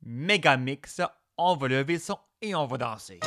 Megamix. 0.02 1.02
On 1.38 1.56
va 1.56 1.68
lever 1.68 2.00
son 2.00 2.18
et 2.42 2.56
on 2.56 2.66
va 2.66 2.78
danser. 2.78 3.20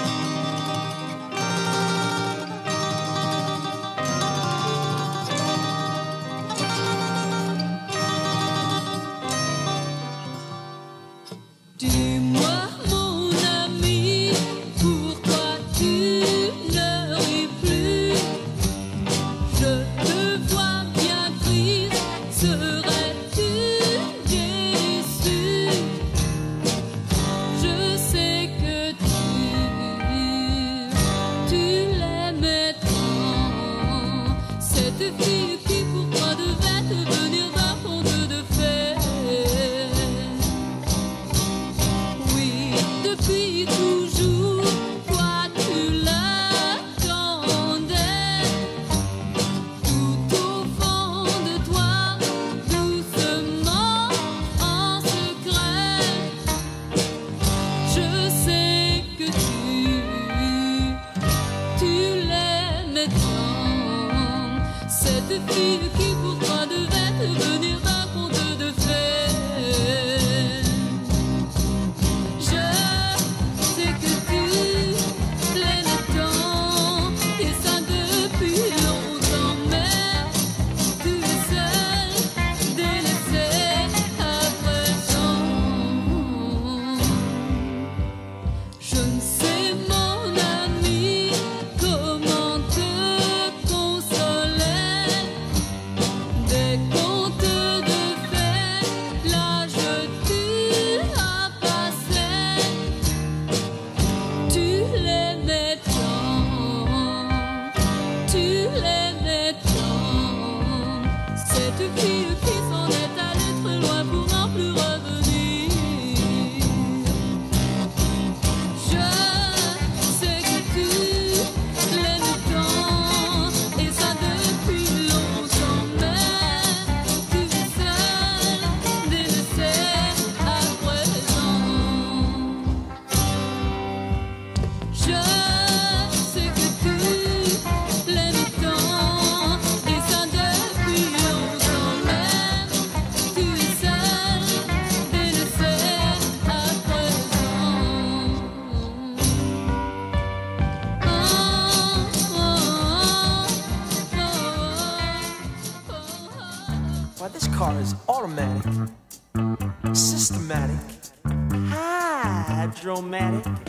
Romantic. 162.97 163.66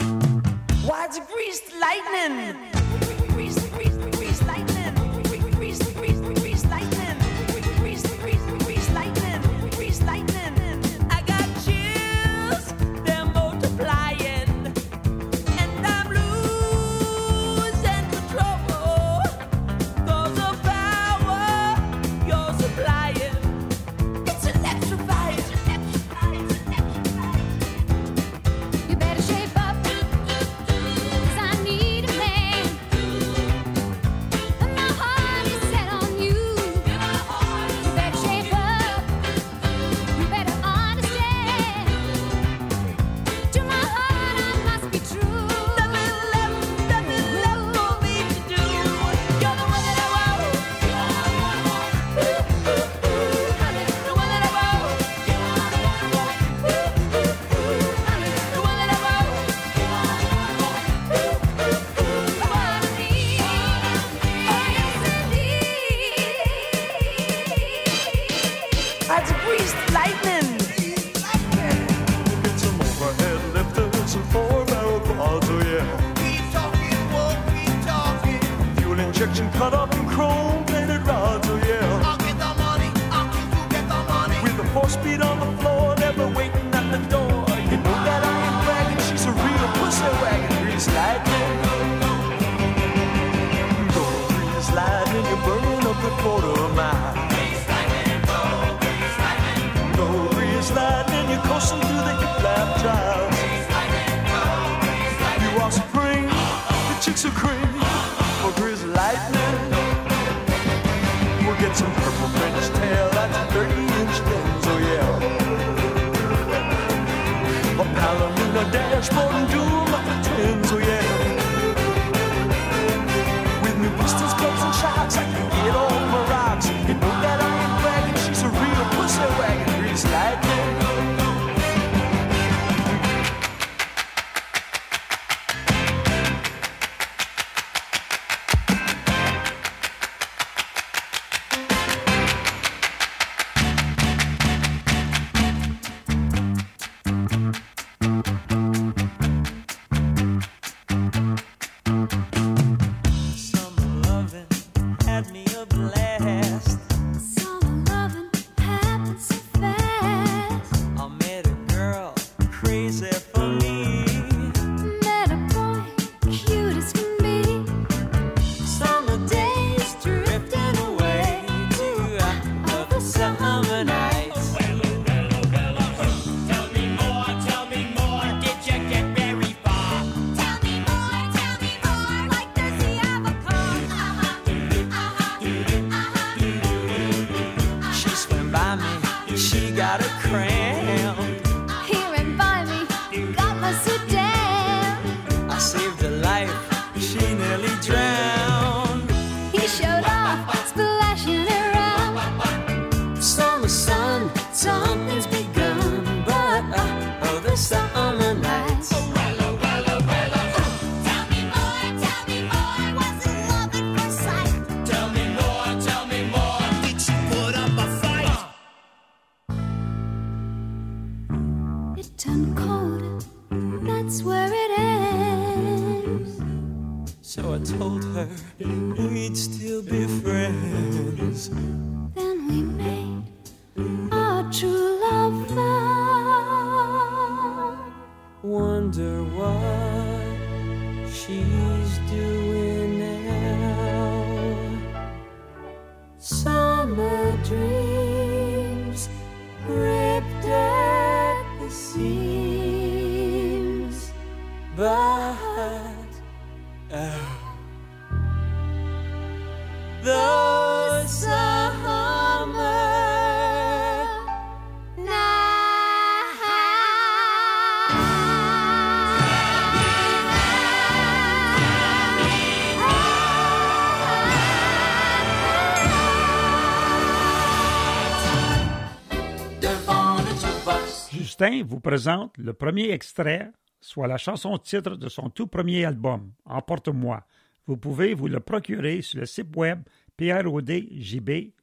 Vous 281.39 281.79
présente 281.79 282.35
le 282.37 282.53
premier 282.53 282.89
extrait, 282.91 283.51
soit 283.79 284.07
la 284.07 284.17
chanson 284.17 284.57
titre 284.57 284.95
de 284.95 285.07
son 285.07 285.29
tout 285.29 285.45
premier 285.47 285.85
album, 285.85 286.31
Emporte-moi. 286.45 287.23
Vous 287.67 287.77
pouvez 287.77 288.15
vous 288.15 288.27
le 288.27 288.39
procurer 288.39 289.01
sur 289.03 289.19
le 289.19 289.27
site 289.27 289.55
web 289.55 289.81
prodjb.com. 290.17 291.53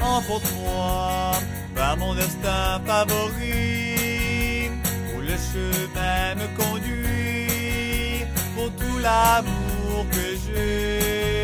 Emporte-moi 0.00 1.32
vers 1.74 1.96
mon 1.96 2.14
destin 2.14 2.80
favori, 2.86 4.70
où 5.16 5.20
le 5.20 5.36
chemin 5.36 6.36
me 6.36 6.46
conduit 6.56 8.24
pour 8.54 8.70
tout 8.76 8.98
l'amour 8.98 10.06
que 10.10 10.36
j'ai. 10.46 11.35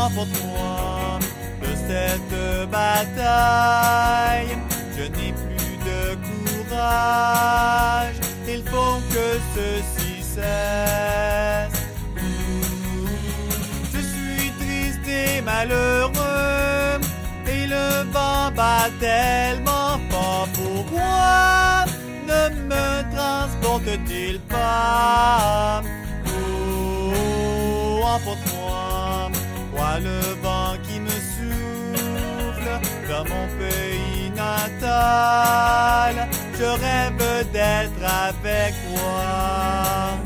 Emporte-moi 0.00 1.18
de 1.60 1.70
cette 1.86 2.70
bataille, 2.70 4.56
je 4.96 5.02
n'ai 5.02 5.32
plus 5.32 5.76
de 5.84 6.16
courage, 6.26 8.14
il 8.48 8.62
faut 8.62 8.98
que 9.12 9.26
ceci 9.54 10.22
cesse. 10.22 11.80
Je 13.92 14.00
suis 14.00 14.50
triste 14.58 15.06
et 15.06 15.42
malheureux 15.42 17.00
Et 17.46 17.66
le 17.66 18.10
vent 18.10 18.50
bat 18.56 18.88
tellement 19.00 20.00
fort 20.08 20.48
Pourquoi 20.54 21.84
ne 22.26 22.48
me 22.70 23.14
transporte-t-il 23.14 24.40
pas? 24.40 25.82
Oh, 26.26 28.00
Le 29.98 30.20
vent 30.40 30.76
qui 30.84 31.00
me 31.00 31.10
souffle 31.10 32.80
Dans 33.08 33.24
mon 33.24 33.46
pays 33.58 34.30
natal. 34.30 36.28
Je 36.58 36.64
rêve 36.64 37.50
d'être 37.52 38.04
avec 38.04 38.74
toi 38.86 40.19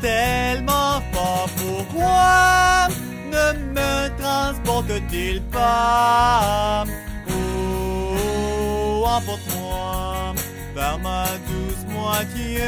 tellement 0.00 1.00
fort. 1.12 1.48
Pourquoi 1.56 2.88
ne 3.32 3.46
me 3.74 3.92
transporte-t-il 4.20 5.42
pas 5.42 6.84
Oh, 7.30 9.04
emporte-moi 9.06 10.34
vers 10.74 10.98
ma 10.98 11.24
douce 11.48 11.84
moitié 11.88 12.60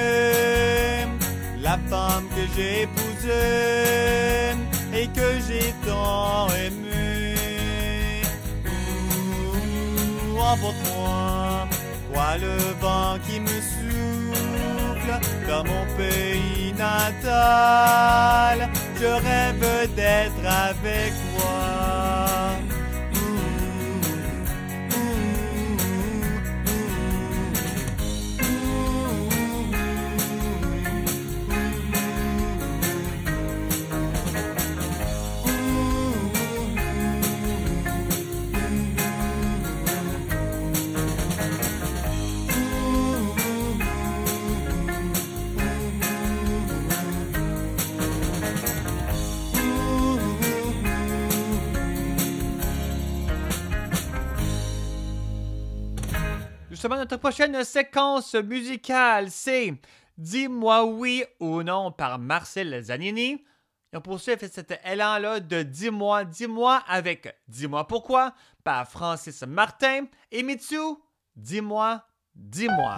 La 1.62 1.78
femme 1.88 2.26
que 2.34 2.42
j'ai 2.54 2.82
épousée 2.82 4.54
Et 4.92 5.06
que 5.08 5.28
j'ai 5.46 5.74
tant 5.86 6.48
aimée? 6.64 8.22
Ouh, 8.66 10.38
emporte-moi, 10.38 11.68
toi 12.12 12.36
le 12.38 12.56
vent 12.80 13.18
qui 13.26 13.40
me 13.40 13.60
dans 15.48 15.64
mon 15.64 15.84
pays 15.96 16.72
natal. 16.72 18.68
Je 19.00 19.06
rêve 19.06 19.94
d'être 19.94 20.46
avec 20.46 21.12
toi. 21.36 22.69
Justement, 56.80 56.96
notre 56.96 57.18
prochaine 57.18 57.62
séquence 57.62 58.32
musicale, 58.32 59.30
c'est 59.30 59.74
Dis-moi 60.16 60.86
oui 60.86 61.22
ou 61.38 61.62
non 61.62 61.92
par 61.92 62.18
Marcel 62.18 62.82
Zanini. 62.82 63.44
Et 63.92 63.96
on 63.96 64.00
poursuit 64.00 64.32
cet 64.40 64.80
élan-là 64.86 65.40
de 65.40 65.62
Dis-moi, 65.62 66.24
dis-moi 66.24 66.82
avec 66.88 67.36
Dis-moi 67.48 67.86
pourquoi 67.86 68.32
par 68.64 68.88
Francis 68.88 69.42
Martin 69.42 70.06
et 70.32 70.42
Mitsu. 70.42 70.96
Dis-moi, 71.36 72.02
dis-moi. 72.34 72.96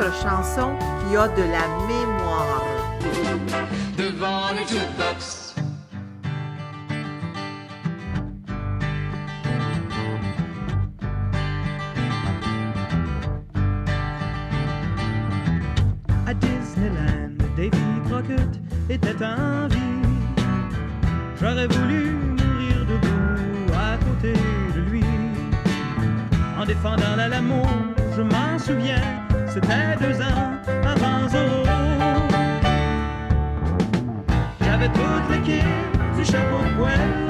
autre 0.00 0.14
chanson 0.22 0.76
qui 1.00 1.16
a 1.16 1.28
de 1.28 1.42
la 1.42 1.66
près 29.68 29.96
de 30.00 30.14
1 30.14 30.26
à 30.86 30.94
20 30.94 31.28
euros. 31.34 31.66
J'avais 34.62 34.88
toute 34.88 35.26
l'équipe 35.30 35.64
du 36.16 36.24
chapeau 36.24 36.58
de 36.64 36.76
poêle. 36.78 37.27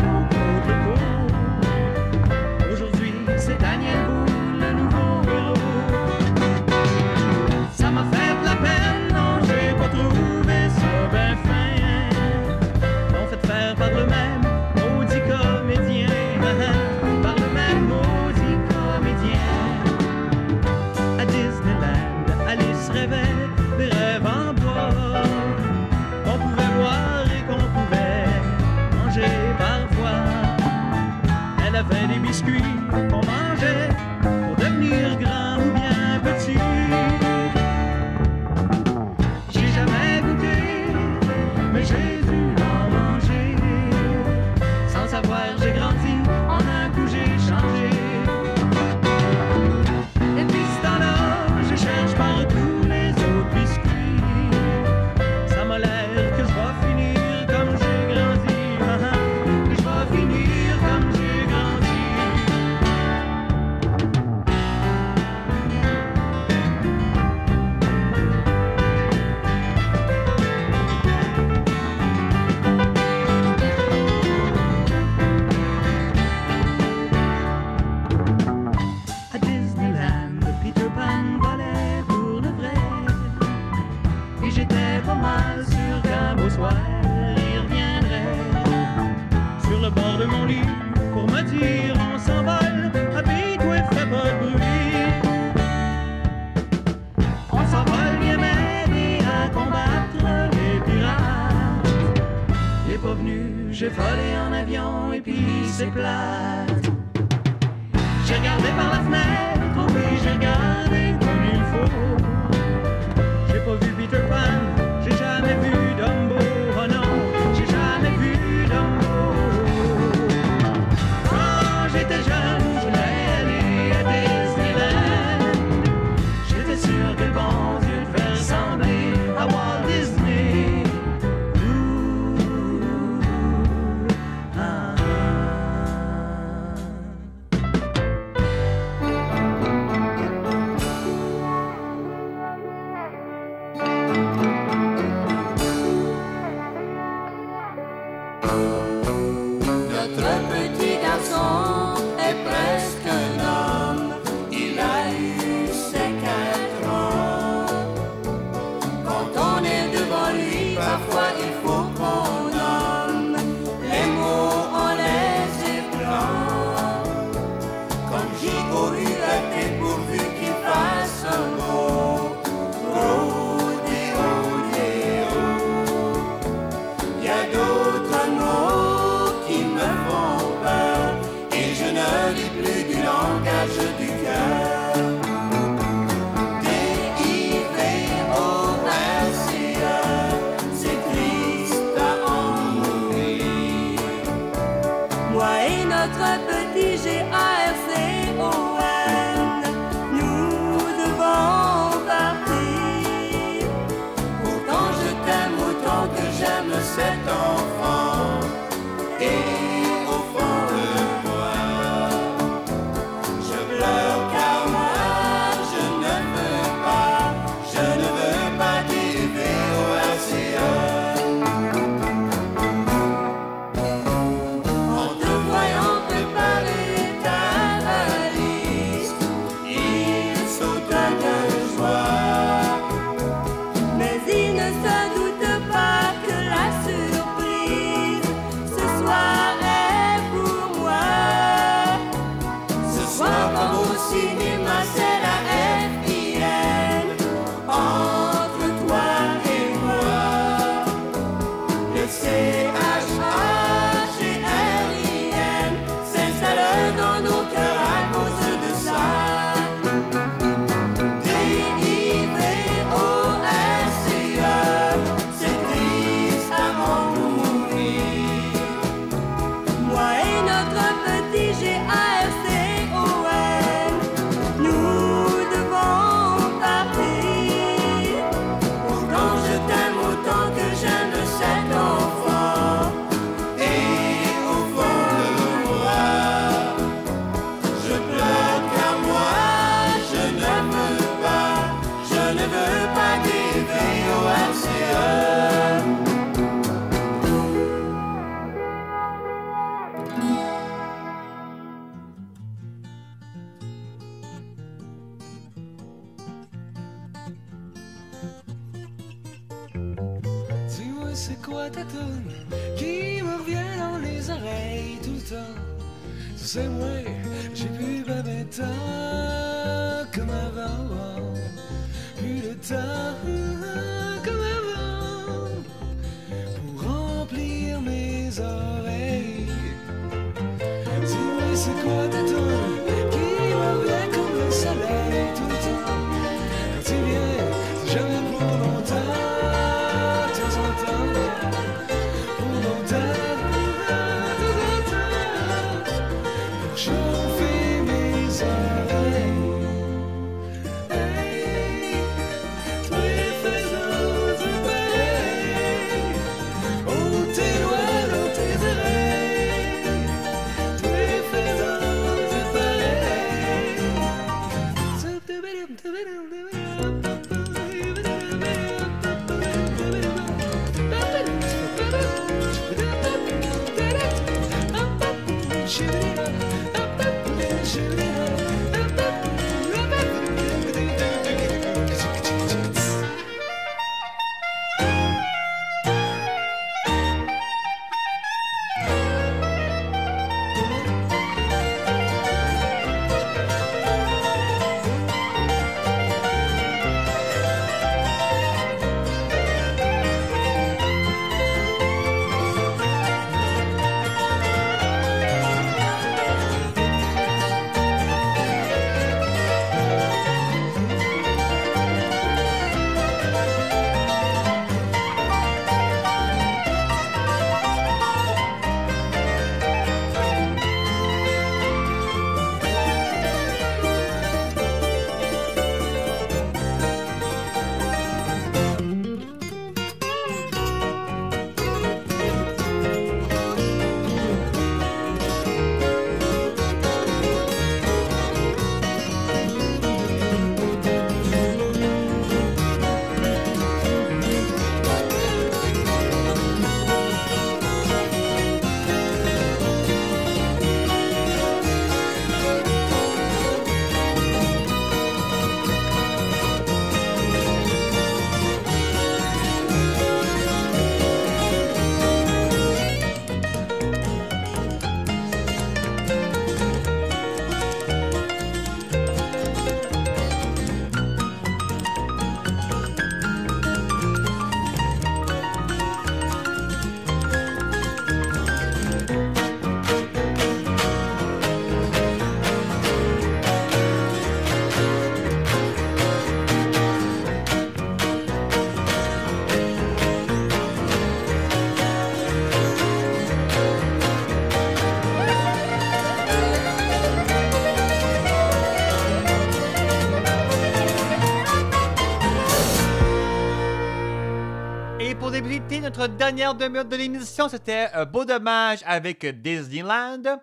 Notre 505.99 506.15
dernière 506.15 506.55
demi-heure 506.55 506.85
de 506.85 506.95
l'émission, 506.95 507.49
c'était 507.49 507.89
un 507.93 508.05
beau 508.05 508.25
dommage 508.25 508.79
avec 508.87 509.27
Disneyland, 509.43 510.41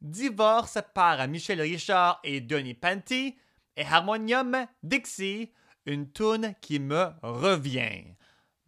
Divorce 0.00 0.78
par 0.94 1.26
Michel 1.26 1.60
Richard 1.60 2.20
et 2.22 2.40
Denis 2.40 2.74
Panty, 2.74 3.36
et 3.76 3.84
Harmonium 3.84 4.64
Dixie, 4.84 5.50
une 5.86 6.12
tune 6.12 6.54
qui 6.60 6.78
me 6.78 7.06
revient. 7.22 8.14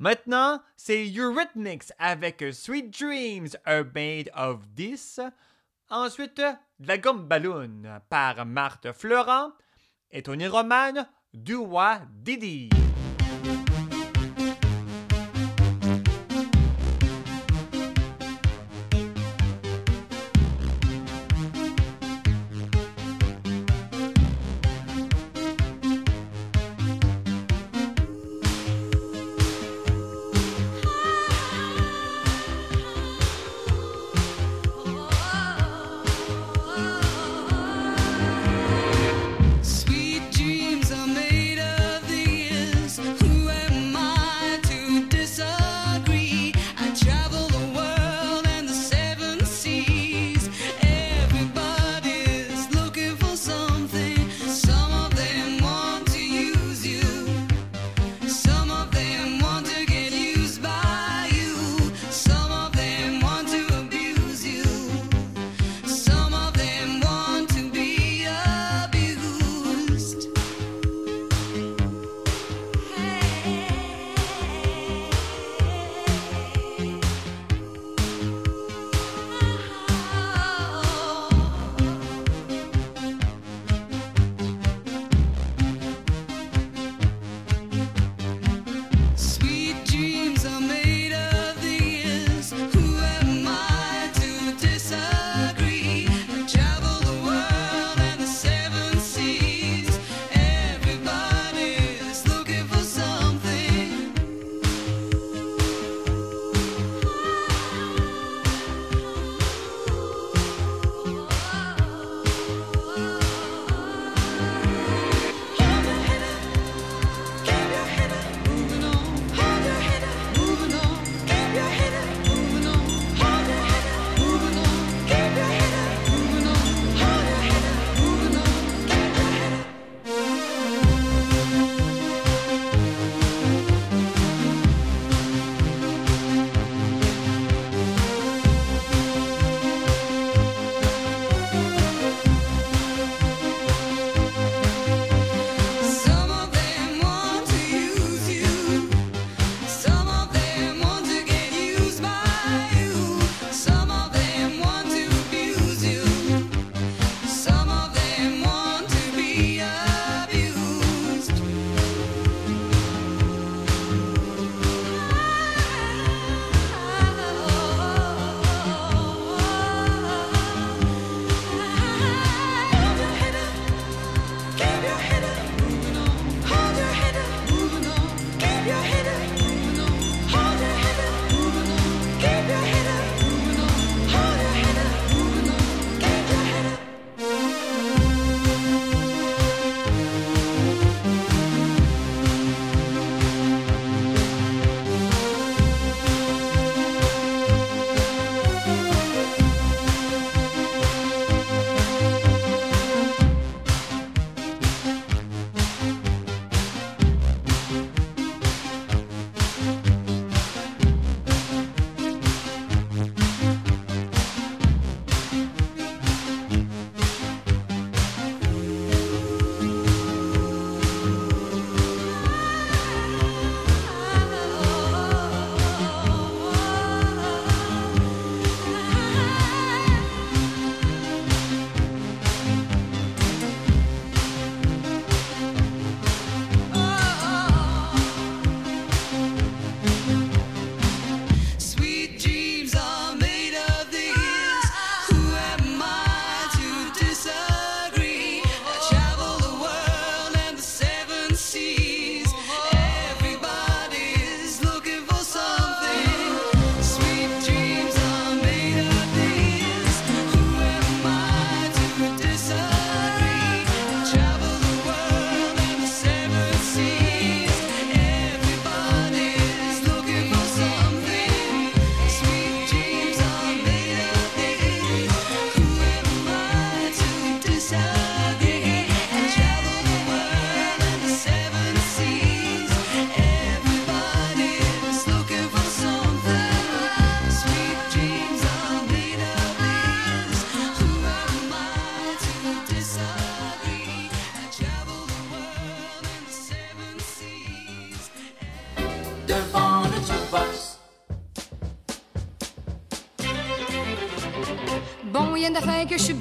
Maintenant, 0.01 0.61
c'est 0.77 1.06
Eurythmics 1.16 1.93
avec 2.01 2.44
Sweet 2.52 2.90
Dreams 2.90 3.51
Are 3.65 3.85
Made 3.94 4.31
of 4.35 4.62
This. 4.74 5.20
Ensuite, 5.89 6.43
la 6.81 6.98
gomme 6.98 7.28
ballon 7.28 7.82
par 8.09 8.44
Marthe 8.44 8.90
Fleurant 8.93 9.52
et 10.11 10.24
Tony 10.24 10.48
Roman, 10.48 11.06
Dua 11.32 12.01
Didi. 12.12 12.70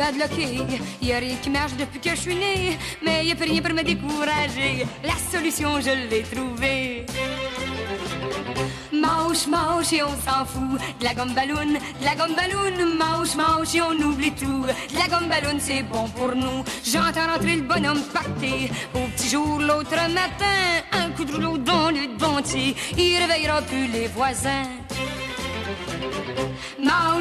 Suis 0.03 0.19
badlocké. 0.19 0.81
Y 1.01 1.11
a 1.11 1.19
rien 1.19 1.35
qui 1.41 1.49
marche 1.49 1.73
depuis 1.77 1.99
que 1.99 2.09
je 2.11 2.21
suis 2.21 2.35
né, 2.35 2.77
mais 3.03 3.25
y 3.25 3.31
a 3.31 3.35
plus 3.35 3.49
rien 3.49 3.61
pour 3.61 3.73
me 3.73 3.83
décourager. 3.83 4.85
La 5.03 5.15
solution, 5.31 5.79
je 5.79 6.09
l'ai 6.09 6.23
trouvée. 6.23 7.05
Manche, 8.91 9.47
manche 9.47 9.93
et 9.93 10.03
on 10.03 10.09
s'en 10.09 10.45
fout. 10.45 10.79
De 10.99 11.03
la 11.03 11.13
gomme 11.13 11.33
ballon, 11.33 11.73
de 11.73 12.05
la 12.05 12.15
gomme 12.15 12.35
ballon. 12.35 12.95
Manche, 12.97 13.35
manche 13.35 13.75
et 13.75 13.81
on 13.81 13.91
oublie 13.91 14.31
tout. 14.31 14.65
De 14.65 14.97
la 14.97 15.07
gomme 15.07 15.29
ballon, 15.29 15.57
c'est 15.59 15.83
bon 15.83 16.07
pour 16.09 16.35
nous. 16.35 16.63
J'entends 16.85 17.31
rentrer 17.33 17.57
le 17.57 17.63
bonhomme 17.63 18.01
pacté. 18.13 18.71
Au 18.93 19.07
petit 19.15 19.29
jour, 19.29 19.59
l'autre 19.59 19.95
matin, 20.09 20.83
un 20.93 21.09
coup 21.11 21.25
de 21.25 21.33
rouleau 21.33 21.57
dans 21.57 21.89
le 21.89 22.17
dentier. 22.17 22.75
Il 22.97 23.17
réveillera 23.17 23.61
plus 23.61 23.87
les 23.87 24.07
voisins. 24.07 24.82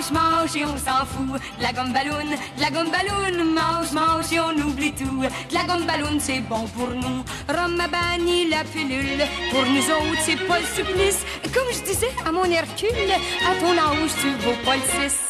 Mange, 0.02 0.10
mange 0.10 0.56
et 0.56 0.64
on 0.64 0.76
s'en 0.76 1.06
fout. 1.06 1.40
La 1.60 1.72
gomme 1.72 1.92
ballon, 1.92 2.16
la 2.58 2.70
gomme 2.70 2.90
ballon. 2.90 3.44
Mange, 3.44 3.92
mange 3.92 4.32
et 4.32 4.40
on 4.40 4.50
oublie 4.66 4.92
tout. 4.92 5.22
La 5.52 5.62
gomme 5.64 5.86
ballon, 5.86 6.18
c'est 6.18 6.40
bon 6.40 6.66
pour 6.68 6.88
nous. 6.88 7.22
Rome 7.48 7.80
a 7.80 7.86
banni 7.86 8.48
la 8.48 8.64
pilule. 8.64 9.24
Pour 9.50 9.62
nous 9.62 9.90
autres, 9.90 10.20
c'est 10.24 10.46
pas 10.48 10.58
le 10.58 10.66
supplice. 10.66 11.24
Comme 11.54 11.72
je 11.72 11.84
disais 11.84 12.10
à 12.26 12.32
mon 12.32 12.44
Hercule, 12.44 13.12
à 13.48 13.54
ton 13.60 13.72
âge, 13.72 14.10
tu 14.20 14.30
vaux 14.44 14.56
pas 14.64 14.76
le 14.76 15.08
6. 15.08 15.21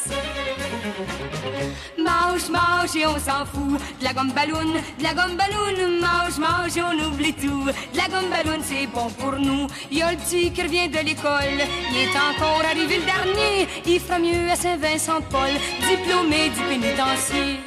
Mange, 2.51 2.51
mange 2.51 2.97
et 2.97 3.07
on 3.07 3.19
s'en 3.19 3.45
fout. 3.47 3.81
De 4.01 4.05
la 4.05 4.13
gomme 4.13 4.33
ballon, 4.33 4.73
de 4.99 5.03
la 5.03 5.15
gomme 5.15 5.37
ballon. 5.37 6.01
Mange, 6.01 6.39
mange 6.39 6.77
et 6.77 6.83
on 6.83 7.09
oublie 7.09 7.35
tout. 7.35 7.65
De 7.65 7.97
la 7.97 8.09
gomme 8.09 8.31
ballon, 8.31 8.61
c'est 8.63 8.87
bon 8.87 9.09
pour 9.11 9.33
nous. 9.33 9.67
Y 9.91 10.01
le 10.01 10.17
petit 10.17 10.51
qui 10.51 10.63
revient 10.63 10.89
de 10.89 10.99
l'école. 10.99 11.61
Il 11.91 11.99
est 11.99 12.17
encore 12.17 12.63
arrivé 12.69 12.99
le 12.99 13.05
dernier. 13.05 13.69
Il 13.87 14.01
fera 14.01 14.19
mieux 14.19 14.51
à 14.51 14.57
Saint-Vincent-Paul, 14.57 15.51
diplômé 15.89 16.51
du 16.51 16.61
pénitencier. 16.63 17.61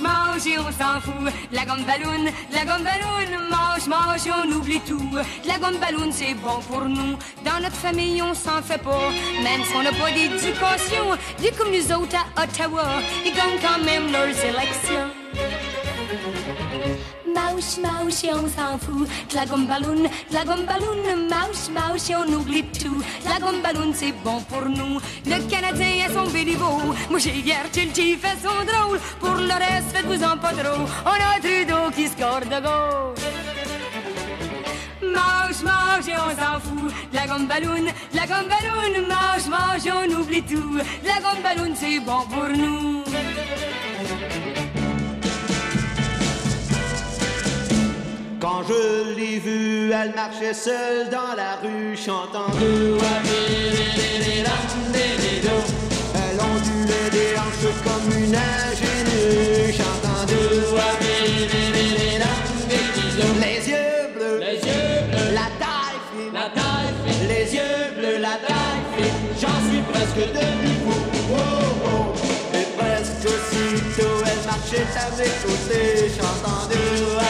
Mange, 0.00 0.46
et 0.46 0.58
on 0.58 0.70
s'en 0.70 1.00
fout. 1.00 1.32
La 1.52 1.64
gomme 1.64 1.84
ballon, 1.84 2.24
la 2.52 2.64
gomme 2.64 2.84
ballon. 2.84 3.48
Mange, 3.50 3.86
mange 3.86 4.26
et 4.26 4.30
on 4.32 4.50
oublie 4.56 4.80
tout. 4.80 5.10
La 5.46 5.58
gomme 5.58 5.78
ballon, 5.78 6.10
c'est 6.10 6.34
bon 6.34 6.60
pour 6.68 6.84
nous. 6.84 7.16
Dans 7.44 7.60
notre 7.62 7.76
famille, 7.76 8.22
on 8.22 8.34
s'en 8.34 8.62
fait 8.62 8.78
pas. 8.78 9.10
Même 9.42 9.62
si 9.64 9.74
on 9.76 9.82
n'a 9.82 9.92
pas 9.92 10.10
d'éducation, 10.10 11.04
des 11.40 11.50
comme 11.52 11.70
nous 11.70 11.92
autres 11.92 12.16
à 12.16 12.42
Ottawa, 12.42 12.84
ils 13.24 13.34
gagnent 13.34 13.60
quand 13.60 13.84
même 13.84 14.10
leurs 14.12 14.28
élections. 14.28 15.69
Mouche, 17.60 17.76
mouche, 17.76 18.24
et 18.24 18.32
on 18.32 18.48
s'en 18.48 18.78
fout. 18.78 19.06
De 19.28 19.34
la 19.34 19.44
gomme 19.44 19.66
ballon. 19.66 19.94
Mouche, 19.94 21.68
mouche, 21.68 22.08
et 22.08 22.16
on 22.16 22.32
oublie 22.32 22.64
tout. 22.64 23.02
Gomme 23.38 23.60
ballon, 23.60 23.92
c'est 23.94 24.12
bon 24.24 24.40
pour 24.48 24.62
nous. 24.62 24.98
Le 25.26 25.50
Canadien 25.50 26.06
a 26.06 26.12
son 26.12 26.30
béliveau. 26.30 26.94
J'ai 27.18 27.36
hier, 27.36 27.64
Chilchi 27.70 28.16
fait 28.16 28.38
son 28.42 28.64
drôle. 28.64 28.98
Pour 29.18 29.34
le 29.34 29.52
reste, 29.52 29.92
faites-vous 29.92 30.24
en 30.24 30.38
pas 30.38 30.52
trop. 30.52 30.86
On 31.04 31.10
a 31.10 31.38
Trudeau 31.40 31.90
qui 31.94 32.08
score 32.08 32.40
de 32.40 32.60
gauche. 32.66 33.24
Mange, 35.02 35.62
mange 35.62 36.08
et 36.08 36.16
on 36.16 36.30
s'en 36.30 36.60
fout. 36.60 36.92
La 37.12 37.26
gomme 37.26 37.46
ballon, 37.46 37.84
la 38.14 38.26
gomme 38.26 38.48
ballon. 38.48 39.06
Mange, 39.06 39.48
mange 39.50 39.86
et 39.86 39.92
on 39.92 40.20
oublie 40.20 40.42
tout. 40.42 40.78
La 41.04 41.20
gomme 41.20 41.42
ballon, 41.42 41.74
c'est 41.74 42.00
bon 42.00 42.22
pour 42.30 42.48
nous. 42.48 43.04
Quand 48.40 48.62
je 48.66 49.14
l'ai 49.14 49.38
vue, 49.38 49.92
elle 49.92 50.14
marchait 50.14 50.54
seule 50.54 51.10
dans 51.10 51.34
la 51.36 51.56
rue, 51.62 51.94
chantant 51.94 52.48
do 52.58 52.96
Elle 56.14 56.40
ondulait 56.40 57.10
des 57.12 57.36
hanches 57.36 57.74
comme 57.84 58.10
une 58.18 58.34
ingénue, 58.34 59.74
chantant 59.76 60.24
do 60.26 60.40
Les 63.40 63.68
yeux 63.68 64.08
bleus, 64.14 64.38
les 64.38 64.54
yeux 64.54 65.02
bleus, 65.10 65.34
la 65.34 65.48
taille 65.60 66.00
fine, 66.10 66.32
la 66.32 66.48
taille 66.48 66.94
fine, 67.04 67.28
les 67.28 67.54
yeux 67.54 67.92
bleus, 67.98 68.18
la 68.22 68.36
taille 68.48 68.84
fine. 68.96 69.20
J'en 69.38 69.58
suis 69.68 69.82
presque 69.92 70.32
devenu 70.32 70.72
fou. 70.86 70.96
Oh, 71.30 71.36
oh. 71.84 72.56
Et 72.56 72.66
presque 72.78 73.26
aussitôt, 73.26 74.16
elle 74.24 74.42
marchait 74.46 74.88
à 74.96 75.10
mes 75.18 75.28
côtés, 75.42 76.08
chantant 76.16 76.68
do 76.68 77.29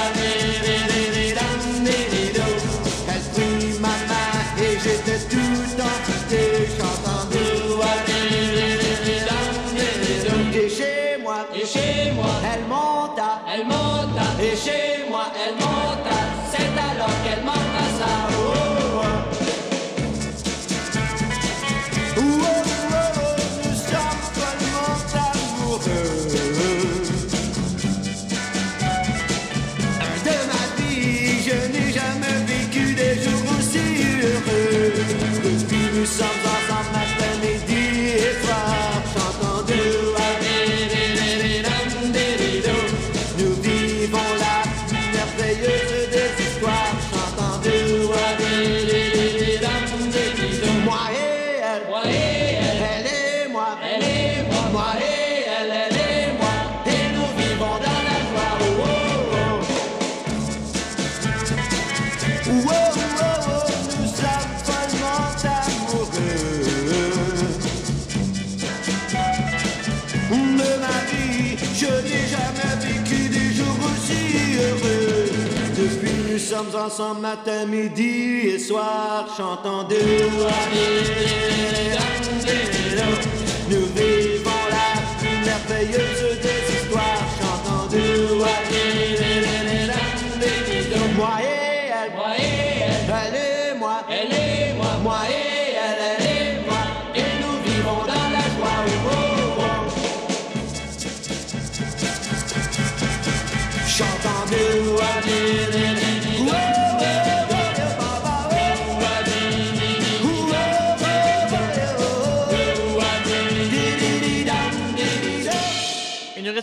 ensemble 76.81 77.21
matin, 77.21 77.67
midi 77.67 78.49
et 78.49 78.59
soir 78.59 79.27
Chantant 79.37 79.85
de 79.85 79.97
Nous 83.69 83.87
vivons 83.95 84.65
la 84.71 85.01
plus 85.19 85.39
merveilleuse 85.45 86.41
des 86.41 86.60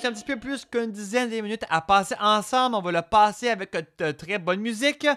un 0.08 0.14
petit 0.14 0.24
peu 0.24 0.40
plus 0.40 0.66
qu'une 0.66 0.92
dizaine 0.92 1.30
de 1.30 1.42
minutes 1.42 1.66
à 1.70 1.82
passer 1.82 2.16
ensemble. 2.20 2.76
On 2.76 2.82
va 2.82 2.92
le 2.92 3.02
passer 3.02 3.50
avec 3.50 3.76
de 3.98 4.12
très 4.12 4.40
bonne 4.40 4.62
musique. 4.62 5.08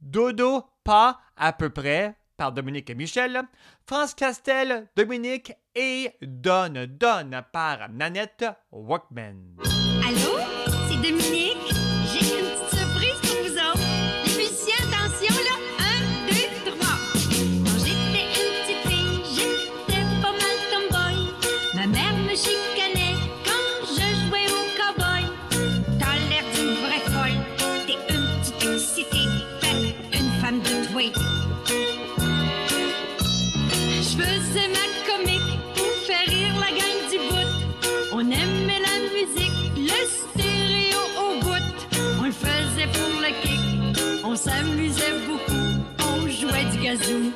Dodo, 0.00 0.64
pas 0.84 1.20
à 1.36 1.52
peu 1.52 1.68
près, 1.70 2.16
par 2.36 2.52
Dominique 2.52 2.88
et 2.88 2.94
Michel. 2.94 3.42
France 3.86 4.14
Castel, 4.14 4.88
Dominique 4.96 5.52
et 5.74 6.12
Donne, 6.22 6.86
Donne 6.86 7.42
par 7.52 7.88
Nanette 7.90 8.46
Walkman. 8.72 9.56
Allô? 10.06 10.38
C'est 10.88 10.96
Dominique? 10.96 11.87
you 47.06 47.27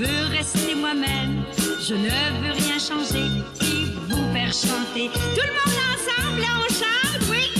Je 0.00 0.06
veux 0.06 0.26
rester 0.34 0.74
moi-même, 0.74 1.44
je 1.86 1.94
ne 1.94 2.08
veux 2.08 2.52
rien 2.52 2.78
changer 2.78 3.26
et 3.60 3.84
vous 4.08 4.32
faire 4.32 4.50
chanter. 4.50 5.10
Tout 5.12 5.46
le 5.46 5.52
monde 5.58 5.80
ensemble, 5.92 6.42
on 6.56 6.68
chante, 6.72 7.28
oui. 7.30 7.50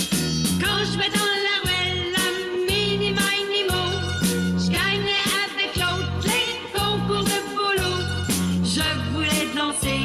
Quand 0.58 0.78
je 0.90 0.96
vais 0.96 1.10
dans 1.10 1.32
la 1.46 1.56
ruelle, 1.64 2.12
la 2.16 2.28
mini 2.66 3.10
mini 3.10 3.64
mo, 3.68 3.82
je 4.56 4.70
gagnais 4.70 5.24
avec 5.44 5.76
l'autre 5.76 6.24
les 6.24 6.56
concours 6.72 7.24
de 7.24 7.40
polo. 7.54 7.92
Je 8.64 8.88
voulais 9.12 9.46
danser, 9.54 10.00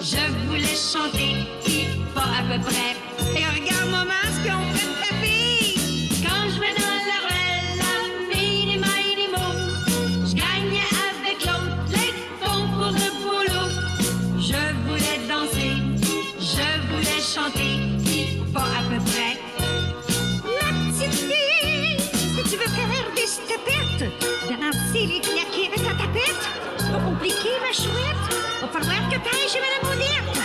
je 0.00 0.46
voulais 0.46 0.74
chanter, 0.74 1.36
et 1.66 1.88
pas 2.14 2.22
à 2.22 2.42
peu 2.50 2.64
près. 2.64 2.97
كيف 27.42 27.76
شويت 27.82 28.16
وفرغت 28.62 29.14
كتعيشي 29.14 29.58
من 29.58 29.72
أبو 29.80 29.94
ديك 29.98 30.42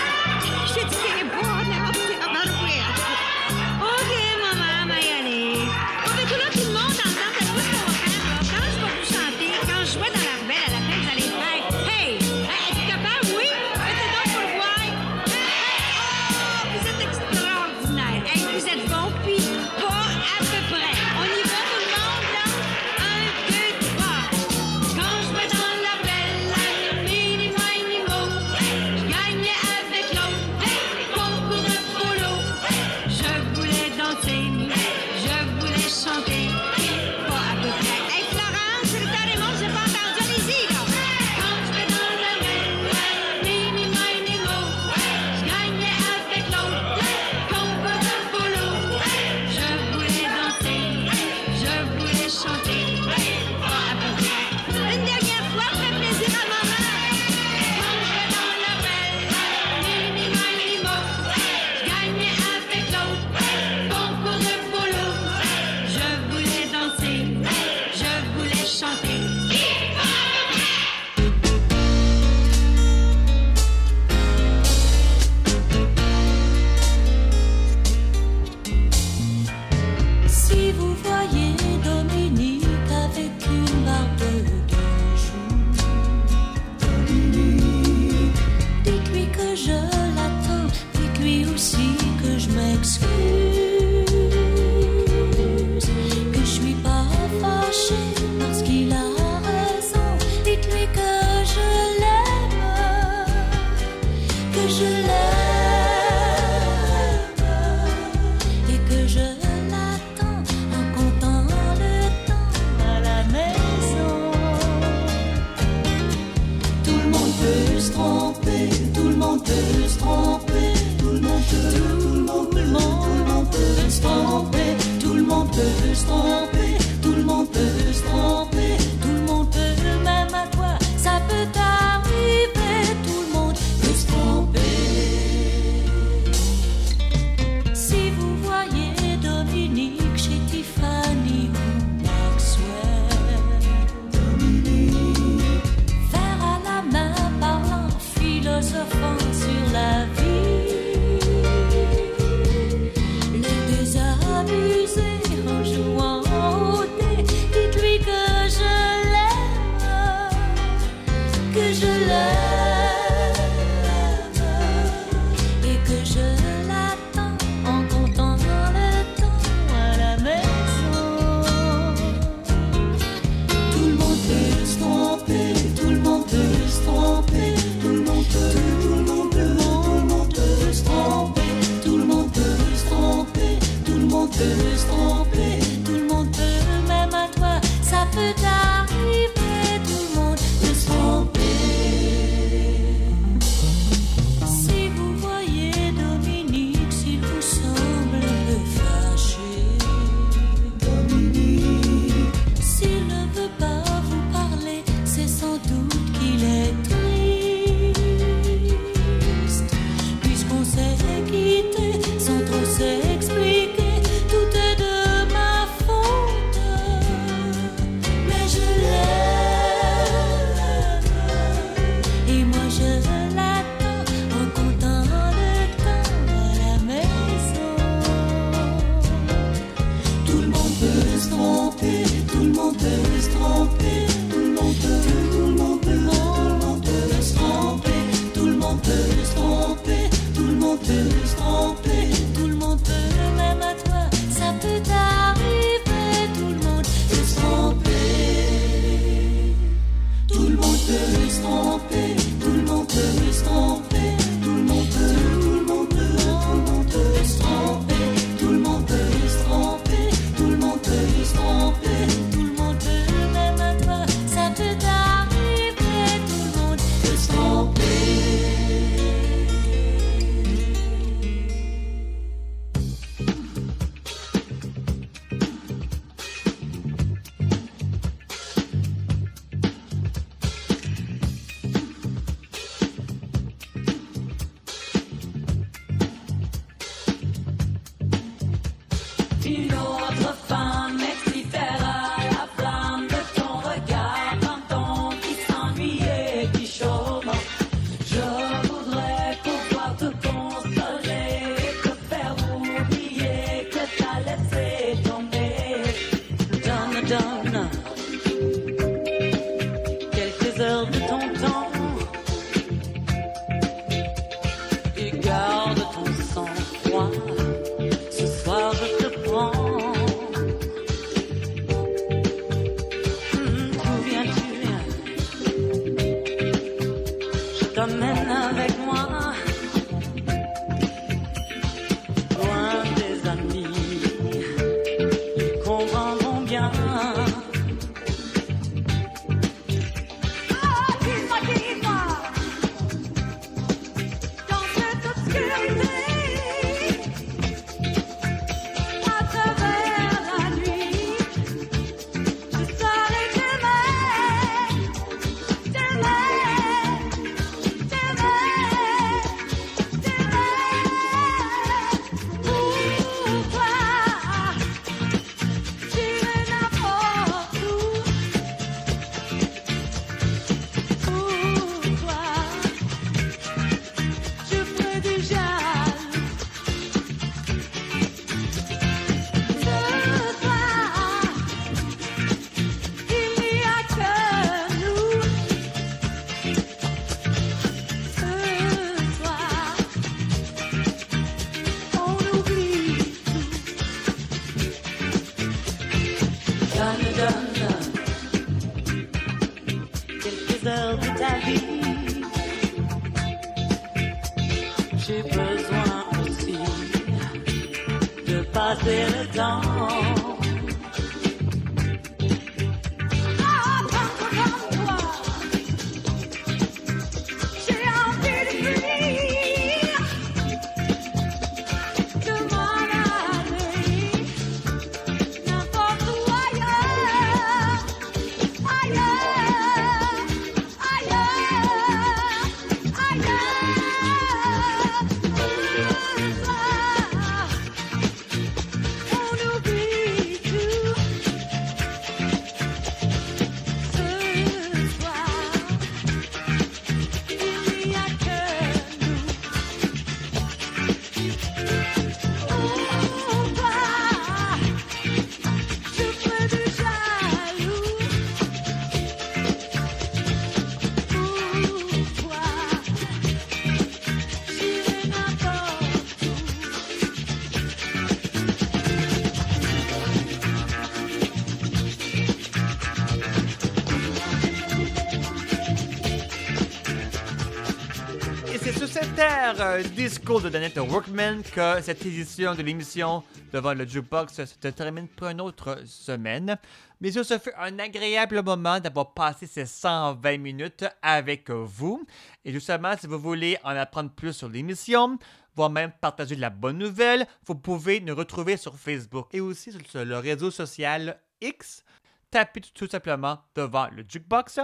air 479.74 479.86
euh, 479.86 479.90
disco 479.90 480.40
de 480.40 480.50
Danette 480.50 480.78
Workman 480.78 481.42
que 481.42 481.82
cette 481.82 482.06
édition 482.06 482.54
de 482.56 482.62
l'émission 482.62 483.24
devant 483.52 483.74
le 483.74 483.86
jukebox 483.88 484.34
se 484.46 484.68
termine 484.70 485.08
pour 485.08 485.28
une 485.28 485.42
autre 485.42 485.80
semaine. 485.86 486.58
Mais 487.02 487.12
ce 487.12 487.38
fut 487.40 487.52
un 487.58 487.80
agréable 487.80 488.44
moment 488.44 488.80
d'avoir 488.80 489.14
passé 489.14 489.48
ces 489.48 489.66
120 489.66 490.38
minutes 490.38 490.86
avec 491.02 491.50
vous. 491.50 492.06
Et 492.46 492.52
justement, 492.52 492.96
si 492.98 493.08
vous 493.08 493.20
voulez 493.20 493.58
en 493.64 493.76
apprendre 493.76 494.12
plus 494.12 494.34
sur 494.34 494.50
l'émission, 494.50 495.18
voire 495.56 495.70
même 495.70 495.92
partager 496.02 496.36
de 496.36 496.42
la 496.42 496.50
bonne 496.50 496.78
nouvelle, 496.78 497.26
vous 497.46 497.56
pouvez 497.56 498.00
nous 498.00 498.16
retrouver 498.16 498.58
sur 498.58 498.78
Facebook 498.78 499.28
et 499.34 499.40
aussi 499.40 499.72
sur 499.72 500.06
le 500.06 500.18
réseau 500.18 500.52
social 500.52 501.20
X. 501.42 501.84
Tapez 502.32 502.62
tout 502.74 502.88
simplement 502.88 503.40
devant 503.56 503.88
le 503.92 504.04
jukebox. 504.08 504.60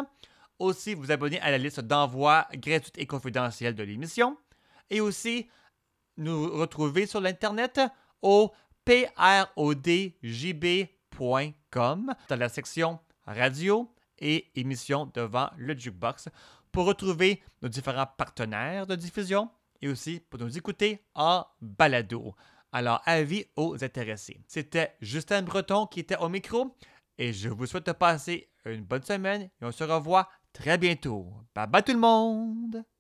Aussi, 0.60 0.94
vous 0.94 1.11
abonner 1.11 1.40
à 1.41 1.52
la 1.52 1.57
liste 1.57 1.80
d'envoi 1.80 2.48
gratuite 2.56 2.98
et 2.98 3.06
confidentielle 3.06 3.76
de 3.76 3.84
l'émission. 3.84 4.38
Et 4.90 5.02
aussi, 5.02 5.49
nous 6.18 6.49
retrouver 6.52 7.06
sur 7.06 7.22
l'Internet 7.22 7.80
au 8.22 8.52
prodjb.com 8.86 10.16
dans 12.30 12.36
la 12.36 12.49
section 12.49 12.99
radio 13.26 13.94
et 14.18 14.49
émissions 14.56 15.10
devant 15.14 15.49
le 15.57 15.78
jukebox 15.78 16.30
pour 16.72 16.86
retrouver 16.86 17.41
nos 17.61 17.70
différents 17.70 18.07
partenaires 18.18 18.88
de 18.88 18.95
diffusion 18.95 19.49
et 19.82 19.88
aussi 19.88 20.20
pour 20.30 20.40
nous 20.40 20.57
écouter 20.57 21.03
en 21.16 21.45
balado. 21.61 22.36
Alors, 22.72 23.02
avis 23.06 23.45
aux 23.56 23.84
intéressés. 23.84 24.41
C'était 24.48 24.95
Justin 25.02 25.41
Breton 25.41 25.88
qui 25.88 26.02
était 26.02 26.18
au 26.18 26.30
micro 26.30 26.76
et 27.18 27.34
je 27.34 27.49
vous 27.49 27.66
souhaite 27.66 27.88
de 27.88 27.91
passer 27.91 28.49
une 28.66 28.84
bonne 28.84 29.03
semaine 29.03 29.44
et 29.44 29.66
on 29.66 29.72
se 29.72 29.84
revoit 29.84 30.30
très 30.53 30.78
bientôt. 30.78 31.34
Bye 31.56 31.68
bye 31.68 31.84
tout 31.84 31.94
le 31.94 31.99
monde! 31.99 32.84